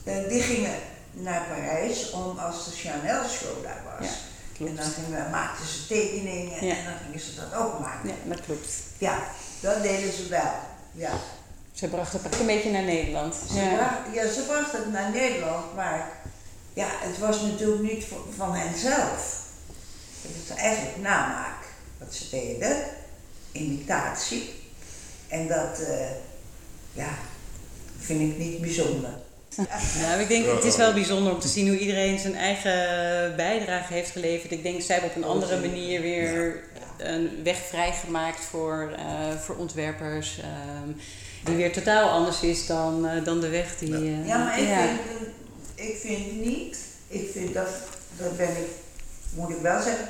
[0.04, 0.76] Eh, die gingen
[1.12, 4.08] naar Parijs om als de Chanel show daar was.
[4.08, 4.14] Ja,
[4.58, 4.72] klopt.
[4.72, 6.76] En dan gingen, maakten ze tekeningen Ja.
[6.76, 8.10] en dan gingen ze dat ook maken.
[8.10, 8.70] Ja, dat klopt.
[8.98, 9.24] Ja,
[9.60, 10.54] dat deden ze wel.
[10.92, 11.12] Ja.
[11.74, 13.36] Ze brachten het ook een beetje naar Nederland.
[13.52, 13.76] Ze, Ja.
[13.76, 16.12] bracht, ja, ze bracht het naar Nederland, maar
[16.74, 19.40] ja, het was natuurlijk niet van, van hen zelf.
[20.22, 21.64] Het is eigenlijk namaak
[21.98, 22.84] wat ze deden,
[23.52, 24.54] imitatie.
[25.28, 26.10] En dat, eh,
[26.94, 27.10] ja,
[28.02, 29.10] vind ik niet bijzonder.
[30.02, 32.72] Nou, ik denk, het is wel bijzonder om te zien hoe iedereen zijn eigen
[33.36, 34.52] bijdrage heeft geleverd.
[34.52, 36.64] Ik denk, zij hebben op een andere manier weer
[36.98, 40.40] een weg vrijgemaakt voor, eh, voor ontwerpers.
[40.40, 40.90] ehm,
[41.44, 43.94] die weer totaal anders is dan, eh, dan de weg die...
[43.96, 44.82] eh, Ja, maar ik, ja.
[44.88, 45.28] Vind,
[45.90, 46.78] ik vind niet,
[47.08, 47.70] ik vind dat,
[48.18, 48.68] dat ben ik,
[49.36, 50.06] moet ik wel zeggen,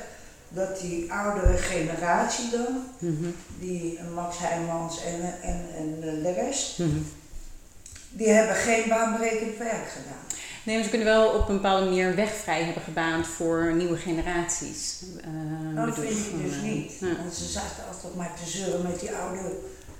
[0.48, 3.30] dat die oudere generatie dan, Mhm,
[3.60, 6.78] die Max Heijmans en, en, en de rest.
[8.12, 10.20] Die hebben geen baanbrekend werk gedaan.
[10.64, 13.72] Nee, maar ze kunnen wel op een bepaalde manier een weg vrij hebben gebaand voor
[13.74, 15.02] nieuwe generaties.
[15.20, 16.92] eh, Dat bedoel vind ik dus eh, niet.
[17.00, 17.16] ja.
[17.16, 19.40] Want ze zaten altijd maar te zeuren met die oude,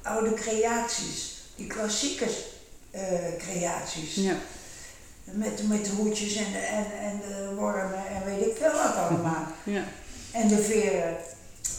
[0.02, 2.24] oude creaties, die klassieke
[2.90, 3.02] eh,
[3.38, 4.14] creaties.
[4.14, 4.34] Ja.
[5.24, 8.96] Met, met de hoedjes en de, en, en de wormen en weet ik veel wat
[8.96, 9.46] allemaal.
[9.64, 9.82] Ja.
[10.32, 11.16] En de veren.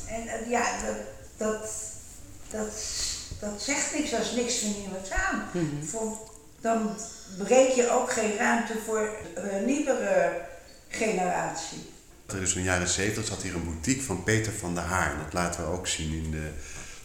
[0.08, 0.96] En ja, dat,
[1.38, 1.70] dat,
[2.52, 2.74] dat,
[3.52, 5.44] dat zegt niks, dat is niks vernieuwends aan.
[5.52, 5.86] Mhm.
[5.86, 6.18] Voor,
[6.62, 6.96] dan
[7.38, 10.42] breek je ook geen ruimte voor een nieuwere
[10.88, 11.92] generatie.
[12.26, 15.16] Er is in de jaren 70 zat hier een boutique van Peter van der Haar.
[15.24, 16.50] Dat laten we ook zien in de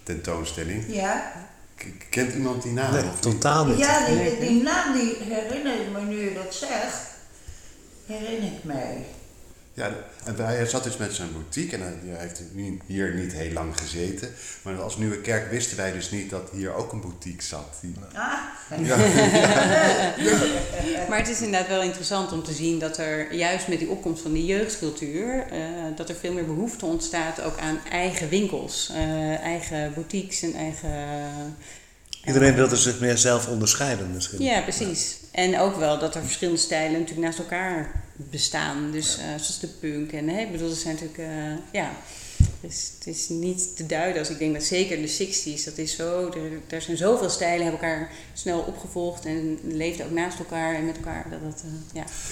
[0.02, 0.84] tentoonstelling.
[0.88, 1.32] Ja,
[1.76, 2.92] K- Kent iemand die naam?
[2.92, 3.78] Nee, of totaal niet.
[3.78, 6.96] ja die, die naam die herinner ik me nu je dat zegt,
[8.06, 9.04] herinner ik mij.
[9.78, 9.92] Ja,
[10.24, 12.42] en hij zat dus met zijn boutique en hij heeft
[12.86, 14.28] hier niet heel lang gezeten.
[14.62, 17.78] Maar als Nieuwe Kerk wisten wij dus niet dat hier ook een boutique zat.
[17.80, 18.32] Die, Ah,
[18.84, 18.96] ja,
[21.08, 24.22] Maar het is inderdaad wel interessant om te zien dat er juist met die opkomst
[24.22, 25.60] van die jeugdcultuur, eh,
[25.96, 30.90] dat er veel meer behoefte ontstaat ook aan eigen winkels, eh, eigen boutiques en eigen.
[32.24, 34.42] Iedereen wilde zich meer zelf onderscheiden misschien.
[34.42, 35.16] Ja, precies.
[35.32, 38.90] En ook wel dat er verschillende stijlen natuurlijk naast elkaar bestaan.
[38.90, 41.90] Dus eh, zoals de punk en hè, ik bedoel, er zijn natuurlijk, eh, ja.
[42.60, 45.96] Dus het is niet te duiden als ik denk dat zeker de 60s, dat is
[45.96, 50.74] zo, er, er zijn zoveel stijlen, hebben elkaar snel opgevolgd en leefden ook naast elkaar
[50.74, 51.26] en met elkaar.
[51.30, 51.70] Dat, dat, eh,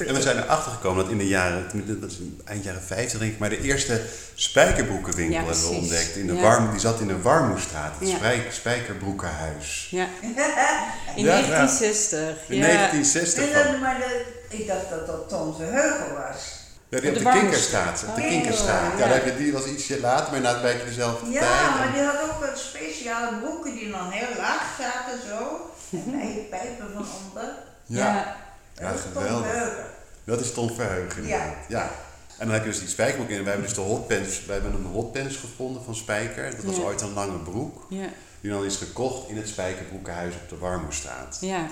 [0.01, 0.05] ja.
[0.07, 3.33] En we zijn erachter gekomen dat in de jaren, dat is eind jaren 50 denk
[3.33, 4.03] ik, maar de eerste
[4.35, 6.17] spijkerbroekenwinkel Ja, hebben we ontdekt.
[6.17, 6.41] In de Ja.
[6.41, 8.17] warm, die zat in de Warmoestraat, het Ja.
[8.17, 9.89] spijk- Spijkerbroekenhuis.
[9.91, 10.09] Ja.
[11.17, 11.31] In Ja.
[11.31, 12.37] 1960.
[12.49, 12.63] In ja.
[12.67, 16.65] 1960 nee, van, dat- maar dat- ik dacht dat dat Tom Verheugen was.
[16.89, 18.03] ja, die Op op de de.
[18.03, 18.93] Op de Oh, Kinkerstraat.
[18.93, 19.07] Ja, ja.
[19.09, 21.79] daar heb je, die was ietsje later, maar inderdaad bij dezelfde Ja, tijd.
[21.79, 25.71] maar die had ook wat speciale broeken die dan heel laag zaten zo.
[25.91, 27.55] En bij je pijpen van onder.
[27.85, 28.37] Ja, Ja.
[28.75, 29.51] ja, Dat is Tom geweldig.
[29.51, 29.85] Verheugen.
[30.25, 31.27] Dat is Ton Verheugen.
[31.27, 31.37] Ja.
[31.37, 31.65] inderdaad.
[31.69, 31.91] ja.
[32.39, 33.37] En dan heb je dus die spijkerbroek in.
[33.37, 34.45] En wij hebben dus de hotpants.
[34.47, 36.51] Wij hebben een hotpants gevonden van Spijker.
[36.57, 36.83] Dat was Ja.
[36.83, 37.87] ooit een lange broek.
[37.89, 38.07] Ja.
[38.41, 41.39] Die dan is gekocht in het Spijkerbroekenhuis op de Warmoestraat.
[41.41, 41.67] ja.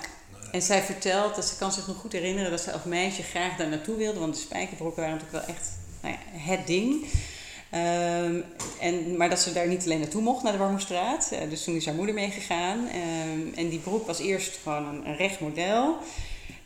[0.52, 3.56] En zij vertelt dat ze kan zich nog goed herinneren dat ze als meisje graag
[3.56, 4.20] daar naartoe wilde.
[4.20, 5.70] Want de spijkerbroeken waren natuurlijk wel echt
[6.02, 7.04] nou ja, het ding.
[7.70, 8.40] Ehm,
[8.80, 11.30] en, maar dat ze daar niet alleen naartoe mocht, naar de Warmoestraat.
[11.32, 12.88] Eh, dus toen is haar moeder meegegaan.
[12.88, 15.96] Ehm, en die broek was eerst gewoon een, een recht model.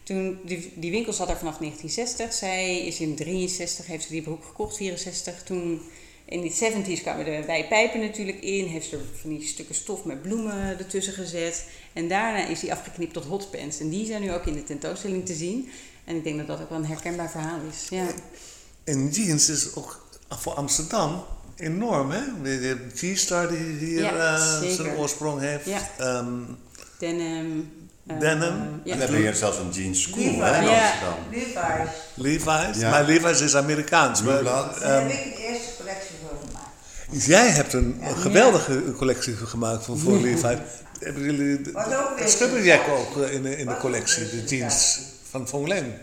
[0.03, 2.33] Toen, die, die winkel zat daar vanaf 1960.
[2.33, 5.43] Zij is in 63, heeft ze die broek gekocht, 64.
[5.43, 5.81] Toen
[6.29, 6.51] in de
[6.99, 8.65] 70s kwamen de wijpijpen natuurlijk in.
[8.67, 11.65] Heeft ze er van die stukken stof met bloemen ertussen gezet.
[11.93, 13.81] En daarna is die afgeknipt tot hotpants.
[13.81, 15.71] En die zijn nu ook in de tentoonstelling te zien.
[16.05, 17.87] En ik denk dat dat ook wel een herkenbaar verhaal is.
[17.91, 18.07] Ja,
[18.85, 21.25] En jeans is ook voor Amsterdam
[21.57, 22.21] enorm, hè?
[22.43, 22.77] De de
[23.15, 25.65] G-Star die hier Ja, eh, zijn oorsprong heeft.
[25.67, 25.89] Ja.
[25.99, 26.29] Ehm,
[26.99, 27.73] denim.
[28.07, 28.81] eh, Denim.
[28.85, 28.93] ja.
[28.93, 30.41] En dan ben je zelfs een jeans school Levi's.
[30.41, 30.91] hè, in Ja.
[30.91, 31.19] Amsterdam.
[31.31, 31.91] Levi's.
[32.15, 32.81] Levi's.
[32.81, 32.91] Ja.
[32.91, 34.23] Maar Levi's is Amerikaans.
[34.23, 36.17] Maar, ehm, heb ik de eerste collectie.
[37.11, 40.43] Jij hebt een geweldige collectie gemaakt voor, voor Levi's.
[40.99, 41.61] Hebben jullie
[42.17, 42.93] het schubberjack is.
[42.93, 44.99] ook eh, in de, in de collectie, de jeans
[45.31, 45.95] van Von Leem?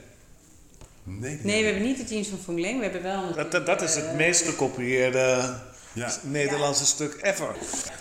[1.04, 2.78] Nee, Nee, we hebben niet de jeans van Fong Ling.
[2.78, 3.36] We hebben wel een...
[3.36, 5.54] Dat, dat, dat is het meest gekopieerde
[5.94, 6.12] Ja.
[6.22, 7.56] Nederlandse stuk ever.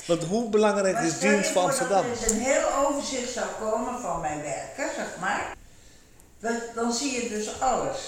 [0.06, 2.04] Want hoe belangrijk Maar is jeans voor dat Amsterdam?
[2.04, 5.56] er eens een heel overzicht zou komen van mijn werken, zeg maar.
[6.40, 7.98] Dat, dan zie je dus alles.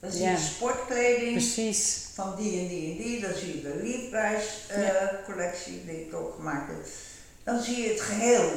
[0.00, 0.30] Dan zie Ja.
[0.30, 2.01] je sportkleding Precies.
[2.14, 3.20] Van die en die en die.
[3.20, 5.10] Dan zie je de Levi's eh, Ja.
[5.24, 6.76] collectie die ik ook gemaakt heb.
[7.44, 8.50] Dan zie je het geheel.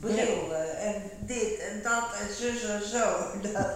[0.00, 0.94] Brillen en
[1.26, 3.04] dit en dat en zus en zo.
[3.52, 3.66] Dat,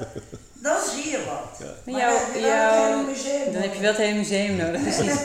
[0.52, 1.58] dan zie je wat.
[1.68, 3.88] Maar Maar jouw- dan heb je wel jouw- een hele museum Dan heb je wel
[3.90, 5.20] het hele museum nodig, precies.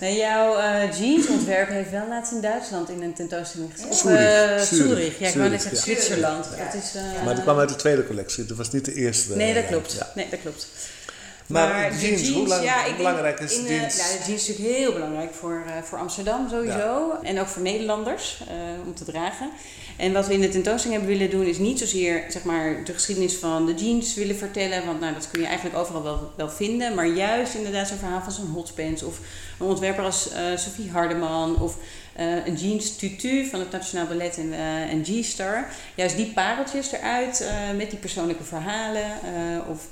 [0.00, 3.90] Nee, jouw eh, jeansontwerp heeft wel laatst in Duitsland in een tentoonstelling gestaan.
[3.90, 5.18] Of, Zurich, eh, Zurich, Zurich.
[5.18, 5.84] Ja, ik wou net zeggen ja.
[5.84, 6.46] Zwitserland.
[6.56, 6.64] Ja.
[6.64, 9.36] Dat is, eh, Maar die kwam uit de tweede collectie, dat was niet de eerste.
[9.36, 9.92] Nee, dat eh, klopt.
[9.92, 10.10] ja.
[10.14, 10.66] Nee, dat klopt.
[11.48, 13.96] Maar jeans, hoe lang- ja, hoe belangrijk denk is in, jeans?
[13.96, 17.12] nou, jeans is natuurlijk heel belangrijk voor, eh, voor Amsterdam sowieso.
[17.22, 18.54] En ook voor Nederlanders eh,
[18.86, 19.50] om te dragen.
[19.96, 22.92] En wat we in de tentoonstelling hebben willen doen is niet zozeer zeg maar, de
[22.92, 24.86] geschiedenis van de jeans willen vertellen.
[24.86, 26.94] Want nou, dat kun je eigenlijk overal wel, wel vinden.
[26.94, 29.02] Maar juist inderdaad zo'n verhaal van zo'n hotpants.
[29.02, 29.18] Of
[29.58, 31.60] een ontwerper als eh, Sophie Hardeman.
[31.60, 31.76] Of
[32.44, 35.66] een jeans tutu van het Nationaal Ballet en, eh, en G-Star.
[35.94, 37.44] Juist die pareltjes eruit
[37.76, 39.10] met die persoonlijke verhalen.
[39.70, 39.86] of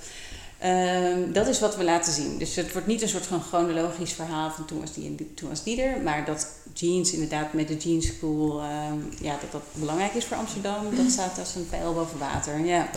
[0.64, 2.38] Ehm, dat is wat we laten zien.
[2.38, 5.48] Dus het wordt niet een soort van chronologisch verhaal van toen was die en toen
[5.48, 6.00] was die er.
[6.02, 10.36] Maar dat jeans inderdaad met de jeans school, ehm, ja, dat dat belangrijk is voor
[10.36, 10.96] Amsterdam.
[10.96, 12.58] Dat staat als een pijl boven water.
[12.64, 12.88] Ja.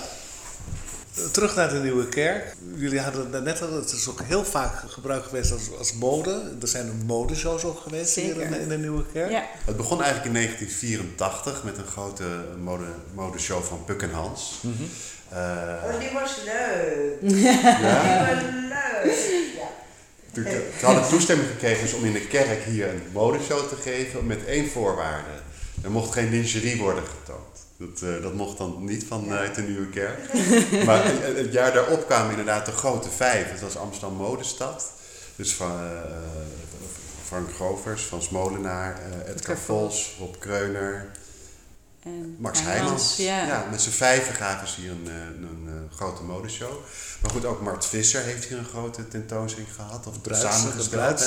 [1.32, 2.56] Terug naar de Nieuwe Kerk.
[2.76, 6.56] Jullie hadden het net al, het is ook heel vaak gebruikt geweest als, als mode.
[6.62, 9.32] Er zijn modeshows ook geweest hier in, de- in de Nieuwe Kerk.
[9.32, 9.44] ja.
[9.66, 12.24] Het begon eigenlijk in 1984 met een grote
[12.64, 14.54] mode, modeshow van Puk en Hans.
[14.64, 14.70] Eh,
[15.32, 17.18] Oh, die was leuk.
[17.22, 17.62] ja.
[17.74, 19.16] Die was leuk.
[19.56, 19.68] Ja.
[20.34, 24.26] Toen toen hadden toestemming gekregen dus om in de kerk hier een modeshow te geven
[24.26, 25.30] met één voorwaarde.
[25.84, 27.66] Er mocht geen lingerie worden getoond.
[27.78, 30.34] Dat, eh, dat mocht dan niet vanuit de Nieuwe Kerk.
[30.86, 33.52] Maar het, het jaar daarop kwamen inderdaad de grote vijf.
[33.52, 34.92] Het was Amsterdam Modestad.
[35.36, 36.12] Dus van eh,
[37.24, 41.06] Frank Grovers, Frans Molenaar, eh, Edgar Edgar Vos, Rob Kreuner,
[42.08, 43.16] En Max Heijmans.
[43.18, 43.46] Ja.
[43.46, 46.72] Ja, met z'n vijven gaven ze hier een, eh, een, eh, grote modeshow.
[47.22, 50.08] Maar goed, ook Mart Visser heeft hier een grote tentoonstelling gehad.
[50.08, 51.22] Of Bruids, de samengesteld.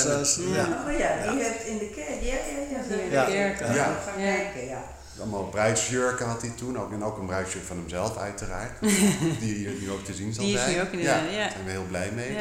[0.47, 0.83] eh, ja.
[0.87, 2.21] Oh ja, die heeft in de kerk.
[2.21, 2.33] Ja, ja,
[2.71, 2.85] ja.
[2.87, 3.25] Hier in de Ja.
[3.25, 3.59] kerk.
[3.59, 3.73] Ja.
[3.73, 3.99] Ja.
[4.05, 4.35] Gaan Ja.
[4.35, 4.83] kijken, ja.
[5.19, 6.79] Allemaal bruidsjurken had hij toen.
[6.79, 8.71] Ook, en ook een bruidsjurk van hemzelf uiteraard.
[9.39, 10.73] die hier nu ook te zien zal Die is zijn.
[10.75, 11.37] nu ook in de- ja, ja.
[11.37, 12.37] Daar zijn we heel blij mee.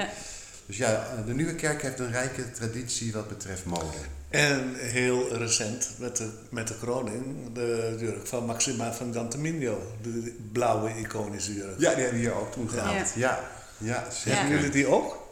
[0.71, 3.97] Dus ja, eh, de Nieuwe Kerk heeft een rijke traditie wat betreft mode.
[4.29, 9.83] En heel recent met de, met de kroning, de jurk van Maxima van Gantemino.
[10.03, 11.81] De blauwe iconische jurk.
[11.81, 13.13] Ja, die hebben we hier ook toen gehad.
[13.15, 13.41] Ja,
[13.79, 14.39] ja, zeker.
[14.39, 15.29] Hebben jullie die ook?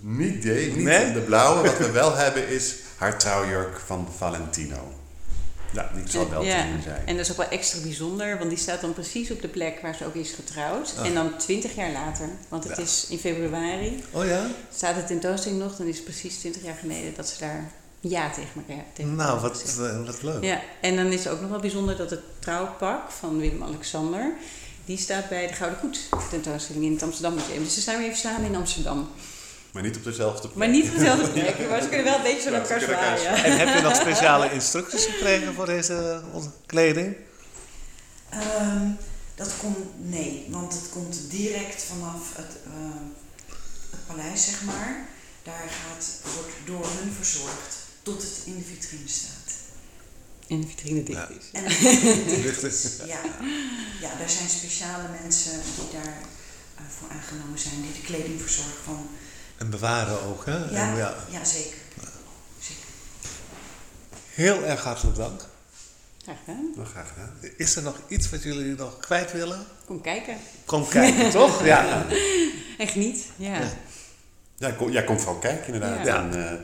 [0.00, 1.12] Niet, nee, niet Nee?
[1.12, 1.62] de blauwe.
[1.62, 4.92] Wat we wel hebben is haar trouwjurk van Valentino.
[5.72, 6.62] Ja, die zal wel ja.
[6.62, 7.06] te zien zijn.
[7.06, 9.78] En dat is ook wel extra bijzonder, want die staat dan precies op de plek
[9.82, 10.94] waar ze ook is getrouwd.
[10.98, 11.06] Ah.
[11.06, 12.82] En dan twintig jaar later, want het Ja.
[12.82, 14.46] is in februari, Oh ja?
[14.74, 18.30] staat de tentoonstelling nog, dan is het precies twintig jaar geleden dat ze daar ja
[18.30, 19.90] tegen elkaar tegen Nou, elkaar wat, gezegd.
[19.90, 20.42] eh, wat leuk.
[20.44, 24.32] Ja, en dan is het ook nog wel bijzonder dat het trouwpak van Willem-Alexander,
[24.84, 26.00] die staat bij de Gouden Koets
[26.30, 27.62] tentoonstelling in het Amsterdam Museum.
[27.64, 29.08] Dus ze staan weer even samen in Amsterdam.
[29.72, 30.54] Maar niet op dezelfde plek.
[30.54, 32.80] Maar niet op dezelfde plek, maar ze kunnen wel een beetje zo naar Ja, elkaar
[32.80, 33.44] zwaaien.
[33.44, 37.16] En heb je nog speciale instructies gekregen voor deze eh, kleding?
[38.28, 38.90] Ehm,
[39.34, 43.00] dat komt, nee, want het komt direct vanaf het, eh,
[43.90, 45.08] het paleis, zeg maar.
[45.42, 49.52] Daar gaat, wordt door hun verzorgd tot het in de vitrine staat.
[50.46, 51.46] In de vitrine dicht is.
[51.52, 51.64] En
[52.42, 52.96] Dicht is.
[53.06, 53.20] ja,
[54.00, 56.18] ja, daar zijn speciale mensen die daar
[56.76, 59.08] eh, voor aangenomen zijn, die de kleding verzorgen van.
[59.58, 60.56] En bewaren ook, hè?
[60.56, 61.14] Ja, En ja.
[61.30, 61.44] ja.
[61.44, 61.76] zeker.
[62.60, 62.84] zeker.
[64.30, 65.40] Heel erg hartelijk dank.
[66.22, 66.72] Graag gedaan.
[66.74, 67.32] Nou, graag gedaan.
[67.56, 69.66] Is er nog iets wat jullie nog kwijt willen?
[69.84, 70.36] Kom kijken.
[70.64, 71.64] Kom kijken, toch?
[71.64, 72.06] Ja.
[72.78, 73.24] En geniet.
[73.36, 73.60] Ja.
[74.56, 76.06] Ja, kom, ja, kom vooral kijken inderdaad.
[76.06, 76.16] Ja.
[76.20, 76.58] En eh,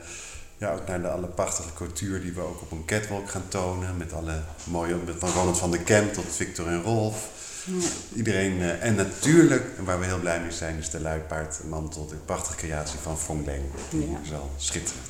[0.59, 3.97] ja, ook naar de alle prachtige cultuur die we ook op een catwalk gaan tonen.
[3.97, 7.29] Met alle mooie, met van Ronald van der Kemp tot Victor en Rolf.
[7.67, 7.89] Ja.
[8.15, 12.07] Iedereen, eh, en natuurlijk, waar we heel blij mee zijn, is de luipaardmantel.
[12.07, 13.65] De prachtige creatie van Fong Leng.
[13.91, 14.25] Die Ja.
[14.25, 15.03] zal schitteren.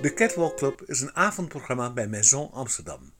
[0.00, 3.12] De Catwalk Club is een avondprogramma bij Maison Amsterdam.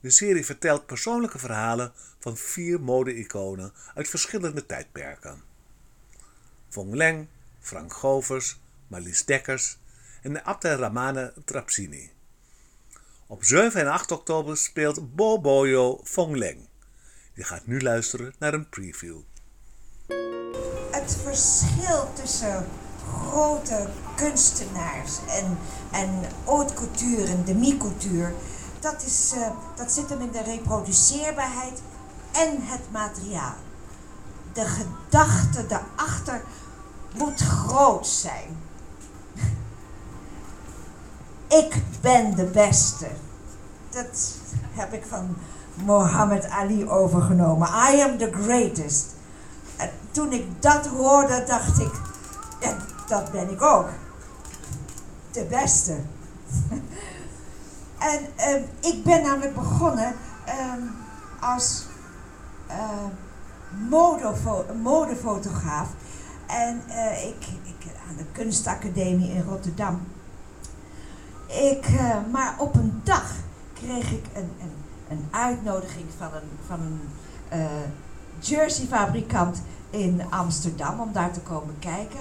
[0.00, 5.42] De serie vertelt persoonlijke verhalen van vier mode-iconen uit verschillende tijdperken.
[6.68, 7.26] Von Leng,
[7.60, 9.78] Frank Govers, Marlies Dekkers
[10.22, 12.10] en de Abdel Ramane Trapsini.
[13.26, 16.68] Op 7 en 8 oktober speelt Boboyo Von Leng.
[17.34, 19.20] Je gaat nu luisteren naar een preview.
[20.90, 22.66] het verschil tussen
[23.30, 25.58] grote kunstenaars en,
[25.90, 26.08] en
[26.44, 28.32] haute couture en demi-couture,
[28.80, 31.82] dat, eh, dat zit hem in de reproduceerbaarheid
[32.32, 33.54] en het materiaal.
[34.52, 36.42] De gedachte daarachter
[37.14, 38.63] moet groot zijn.
[41.58, 43.06] Ik ben de beste.
[43.90, 44.32] Dat
[44.72, 45.36] heb ik van
[45.74, 47.68] Mohammed Ali overgenomen.
[47.68, 49.06] I am the greatest.
[49.76, 51.92] En toen ik dat hoorde, dacht ik,
[53.08, 53.88] dat ben ik ook.
[55.30, 55.92] De beste.
[57.98, 60.80] en ehm, ik ben namelijk begonnen ehm,
[61.40, 61.84] als
[63.88, 65.88] modefo- modefotograaf.
[66.46, 70.00] En eh, ik, ik aan de kunstacademie in Rotterdam.
[71.54, 73.32] Ik, eh, maar op een dag
[73.72, 74.72] kreeg ik een, een,
[75.08, 77.00] een uitnodiging van een, van een
[77.48, 77.66] eh,
[78.38, 82.20] jerseyfabrikant in Amsterdam om daar te komen kijken.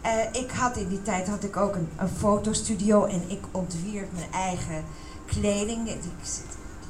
[0.00, 4.32] Eh, ik had in die tijd had ik ook een, fotostudio en ik ontwierp mijn
[4.32, 4.84] eigen
[5.26, 6.30] kleding, die ik,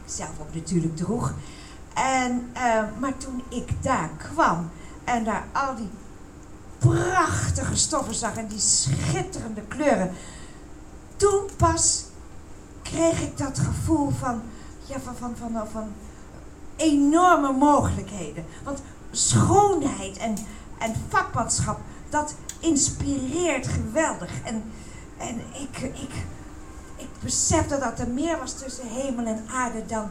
[0.05, 1.35] zelf ook natuurlijk droeg.
[1.95, 2.51] En,
[2.99, 4.71] maar toen ik daar kwam
[5.05, 5.91] en daar al die
[6.79, 10.13] prachtige stoffen zag en die schitterende kleuren,
[11.19, 12.05] toen pas
[12.83, 14.43] kreeg ik dat gevoel van,
[14.85, 15.93] ja, van, van, van, van
[16.77, 18.45] enorme mogelijkheden.
[18.65, 20.37] Want schoonheid en,
[20.79, 24.31] en vakmanschap, dat inspireert geweldig.
[24.45, 24.63] En,
[25.19, 26.13] en ik, ik,
[26.97, 30.11] ik besefte dat er meer was tussen hemel en aarde dan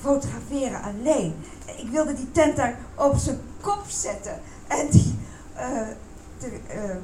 [0.00, 1.34] fotograferen alleen.
[1.76, 4.40] Ik wilde die tent daar op zijn kop zetten.
[4.66, 5.18] En die
[5.54, 5.68] eh,
[6.38, 6.96] de, eh,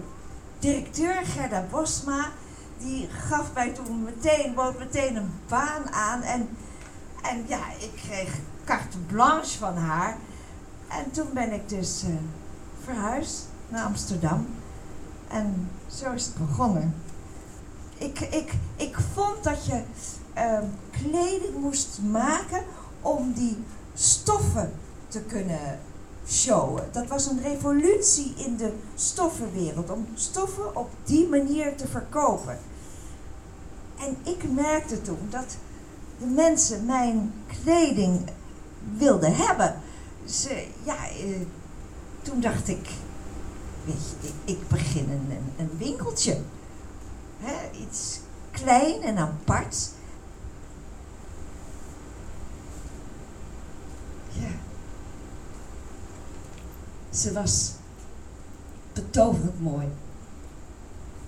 [0.59, 2.29] directeur Gerda Bosma,
[2.81, 6.23] die gaf mij toen meteen, bood meteen een baan aan.
[6.23, 6.49] En,
[7.23, 10.17] en ja, ik kreeg carte blanche van haar.
[10.89, 12.11] En toen ben ik dus eh,
[12.85, 14.47] verhuisd naar Amsterdam.
[15.29, 16.95] En zo is het begonnen.
[17.99, 19.83] Ik, ik, ik vond dat je
[20.35, 22.65] ehm, kleding moest maken
[23.01, 23.65] om die
[23.95, 24.73] stoffen
[25.09, 25.79] te kunnen
[26.29, 26.89] showen.
[26.93, 32.59] Dat was een revolutie in de stoffenwereld, om stoffen op die manier te verkopen.
[34.01, 35.57] En ik merkte toen dat
[36.19, 38.31] de mensen mijn kleding
[38.97, 39.81] wilden hebben.
[40.25, 41.41] Ze, ja, eh,
[42.23, 42.91] toen dacht ik,
[43.85, 46.41] weet je, ik, begin een, een winkeltje.
[47.39, 48.21] Hè, iets
[48.51, 49.91] klein en apart.
[54.29, 54.51] Ja.
[57.11, 57.73] Ze was
[58.93, 59.89] betoverend mooi.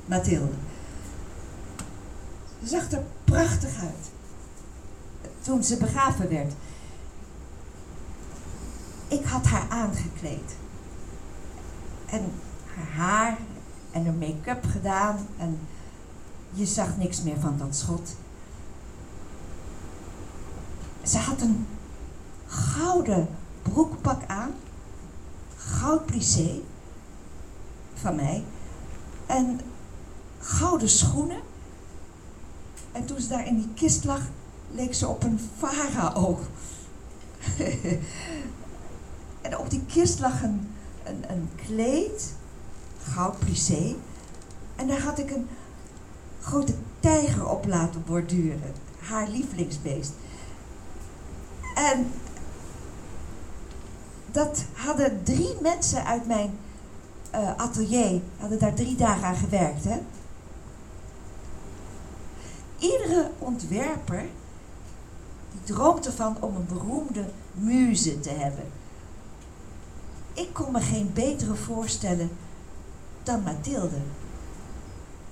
[0.07, 0.62] Mathilde.
[2.63, 4.11] Ze zag er prachtig uit.
[5.41, 6.53] Toen ze begraven werd.
[9.09, 10.57] Ik had haar aangekleed.
[12.07, 12.33] En
[12.75, 13.39] haar haar
[13.91, 15.27] en haar make-up gedaan.
[15.39, 15.61] En
[16.51, 18.17] je zag niks meer van dat schot.
[21.03, 21.67] Ze had een
[22.47, 23.29] gouden
[23.63, 24.55] broekpak aan.
[25.57, 26.61] Goud plissé.
[27.95, 28.45] Van mij.
[29.27, 29.61] En
[30.39, 31.41] gouden schoenen.
[32.93, 34.20] En toen ze daar in die kist lag,
[34.70, 36.38] leek ze op een farao.
[39.43, 40.68] en op die kist lag een,
[41.05, 42.34] een, kleed,
[43.03, 43.95] goud plissé.
[44.76, 45.49] En daar had ik een
[46.40, 48.72] grote tijger op laten borduren.
[48.99, 50.12] Haar lievelingsbeest.
[51.74, 52.07] En
[54.30, 56.59] dat hadden drie mensen uit mijn
[57.34, 59.84] uh, atelier, hadden daar drie dagen aan gewerkt.
[59.84, 59.99] Hè?
[62.83, 64.24] Iedere ontwerper
[65.51, 68.64] die droomt ervan om een beroemde muze te hebben.
[70.33, 72.30] Ik kon me geen betere voorstellen
[73.22, 74.01] dan Mathilde.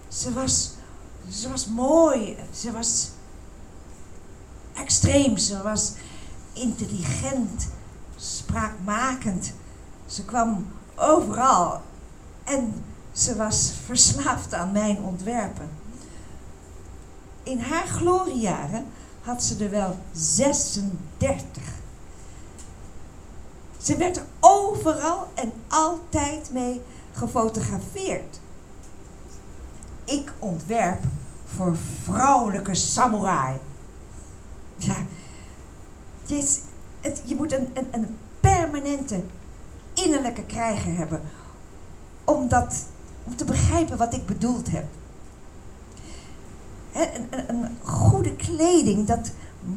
[0.08, 0.70] Ze was,
[1.30, 3.10] ze was mooi, ze was
[4.74, 5.92] extreem, ze was
[6.52, 7.68] intelligent,
[8.16, 9.52] spraakmakend.
[10.06, 11.82] Ze kwam overal
[12.44, 15.79] en ze was verslaafd aan mijn ontwerpen.
[17.42, 18.86] In haar gloriejaren
[19.20, 21.62] had ze er wel 36.
[23.82, 26.80] Ze werd er overal en altijd mee
[27.12, 28.40] gefotografeerd.
[30.04, 31.02] Ik ontwerp
[31.44, 33.56] voor vrouwelijke samurai.
[34.76, 34.96] Ja,
[37.00, 39.22] het je moet een, een, een permanente
[39.94, 41.20] innerlijke krijger hebben
[42.24, 42.86] om, dat,
[43.24, 44.84] om te begrijpen wat ik bedoeld heb.
[46.92, 49.30] Een, een, goede kleding, dat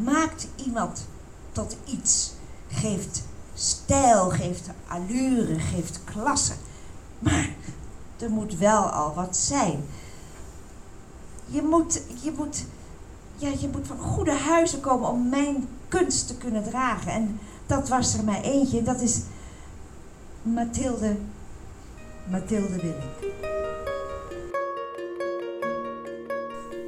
[0.03, 1.07] maakt iemand
[1.51, 2.33] tot iets.
[2.67, 6.53] Geeft stijl, geeft allure, geeft klasse.
[7.19, 7.49] Maar
[8.19, 9.85] er moet wel al wat zijn.
[11.45, 12.65] Je moet, je moet,
[13.35, 17.11] ja, je moet van goede huizen komen om mijn kunst te kunnen dragen.
[17.11, 18.83] En dat was er maar eentje.
[18.83, 19.21] Dat is
[20.41, 21.15] Mathilde,
[22.29, 23.43] Mathilde Willink.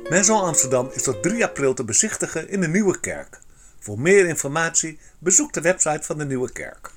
[0.09, 3.41] Maison Amsterdam is tot 3 april te bezichtigen in de Nieuwe Kerk.
[3.79, 6.91] Voor meer informatie bezoek de website van de Nieuwe Kerk.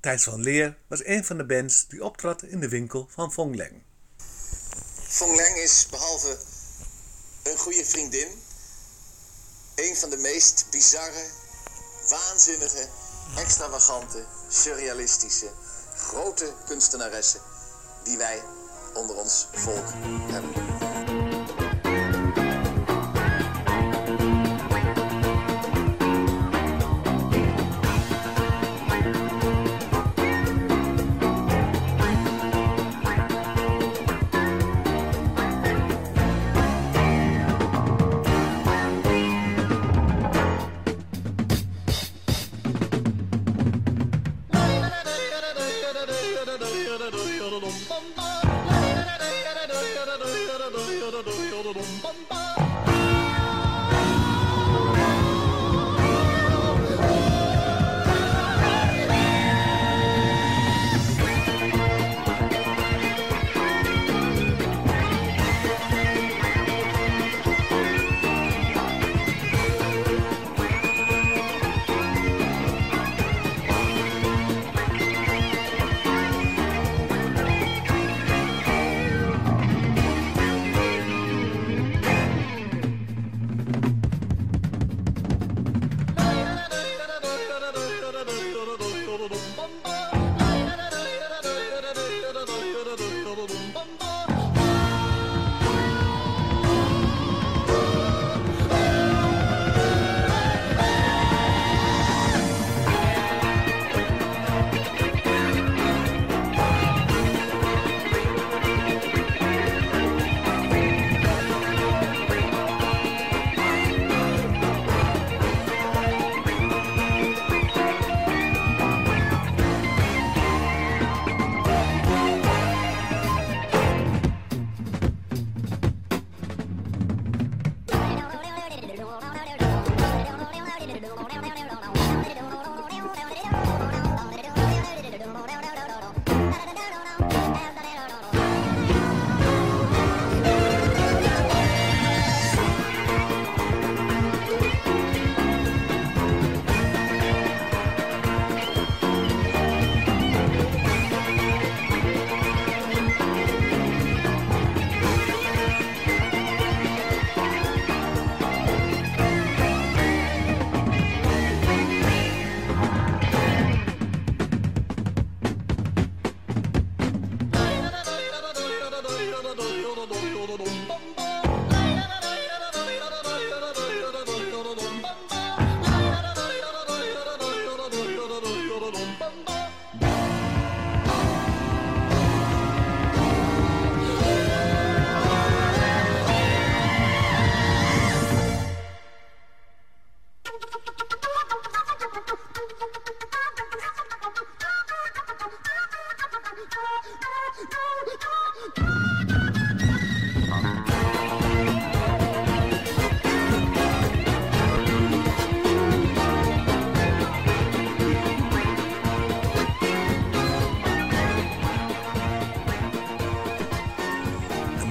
[0.00, 3.54] Thijs van Leer was een van de bands die optrad in de winkel van Fong
[3.56, 3.82] Leng.
[5.08, 6.38] Fong Leng is behalve
[7.42, 8.28] een goede vriendin,
[9.74, 11.24] een van de meest bizarre,
[12.08, 12.88] waanzinnige,
[13.36, 15.50] extravagante, surrealistische,
[15.96, 17.40] grote kunstenaressen
[18.04, 18.42] die wij
[18.94, 19.86] onder ons volk
[20.30, 20.87] hebben.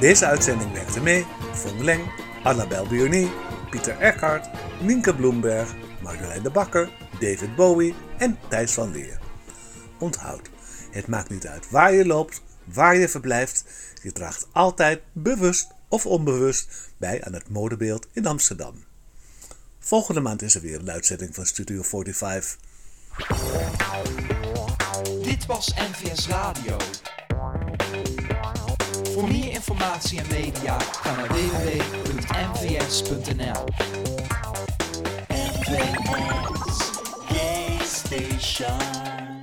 [0.07, 2.11] Deze uitzending werkten mee Fong Leng,
[2.43, 3.31] Annabel Bioni,
[3.69, 4.49] Pieter Eckhart,
[4.81, 6.89] Nienke Bloemberg, Marjolein de Bakker,
[7.19, 9.19] David Bowie en Thijs van Leer.
[9.99, 10.49] Onthoud,
[10.91, 13.65] het maakt niet uit waar je loopt, waar je verblijft,
[14.03, 18.83] je draagt altijd bewust of onbewust bij aan het modebeeld in Amsterdam.
[19.79, 22.57] Volgende maand is er weer een uitzending van Studio 45.
[25.23, 26.77] Dit was NVS Radio.
[29.17, 31.27] Voor meer informatie en media ga naar
[37.85, 39.36] Station.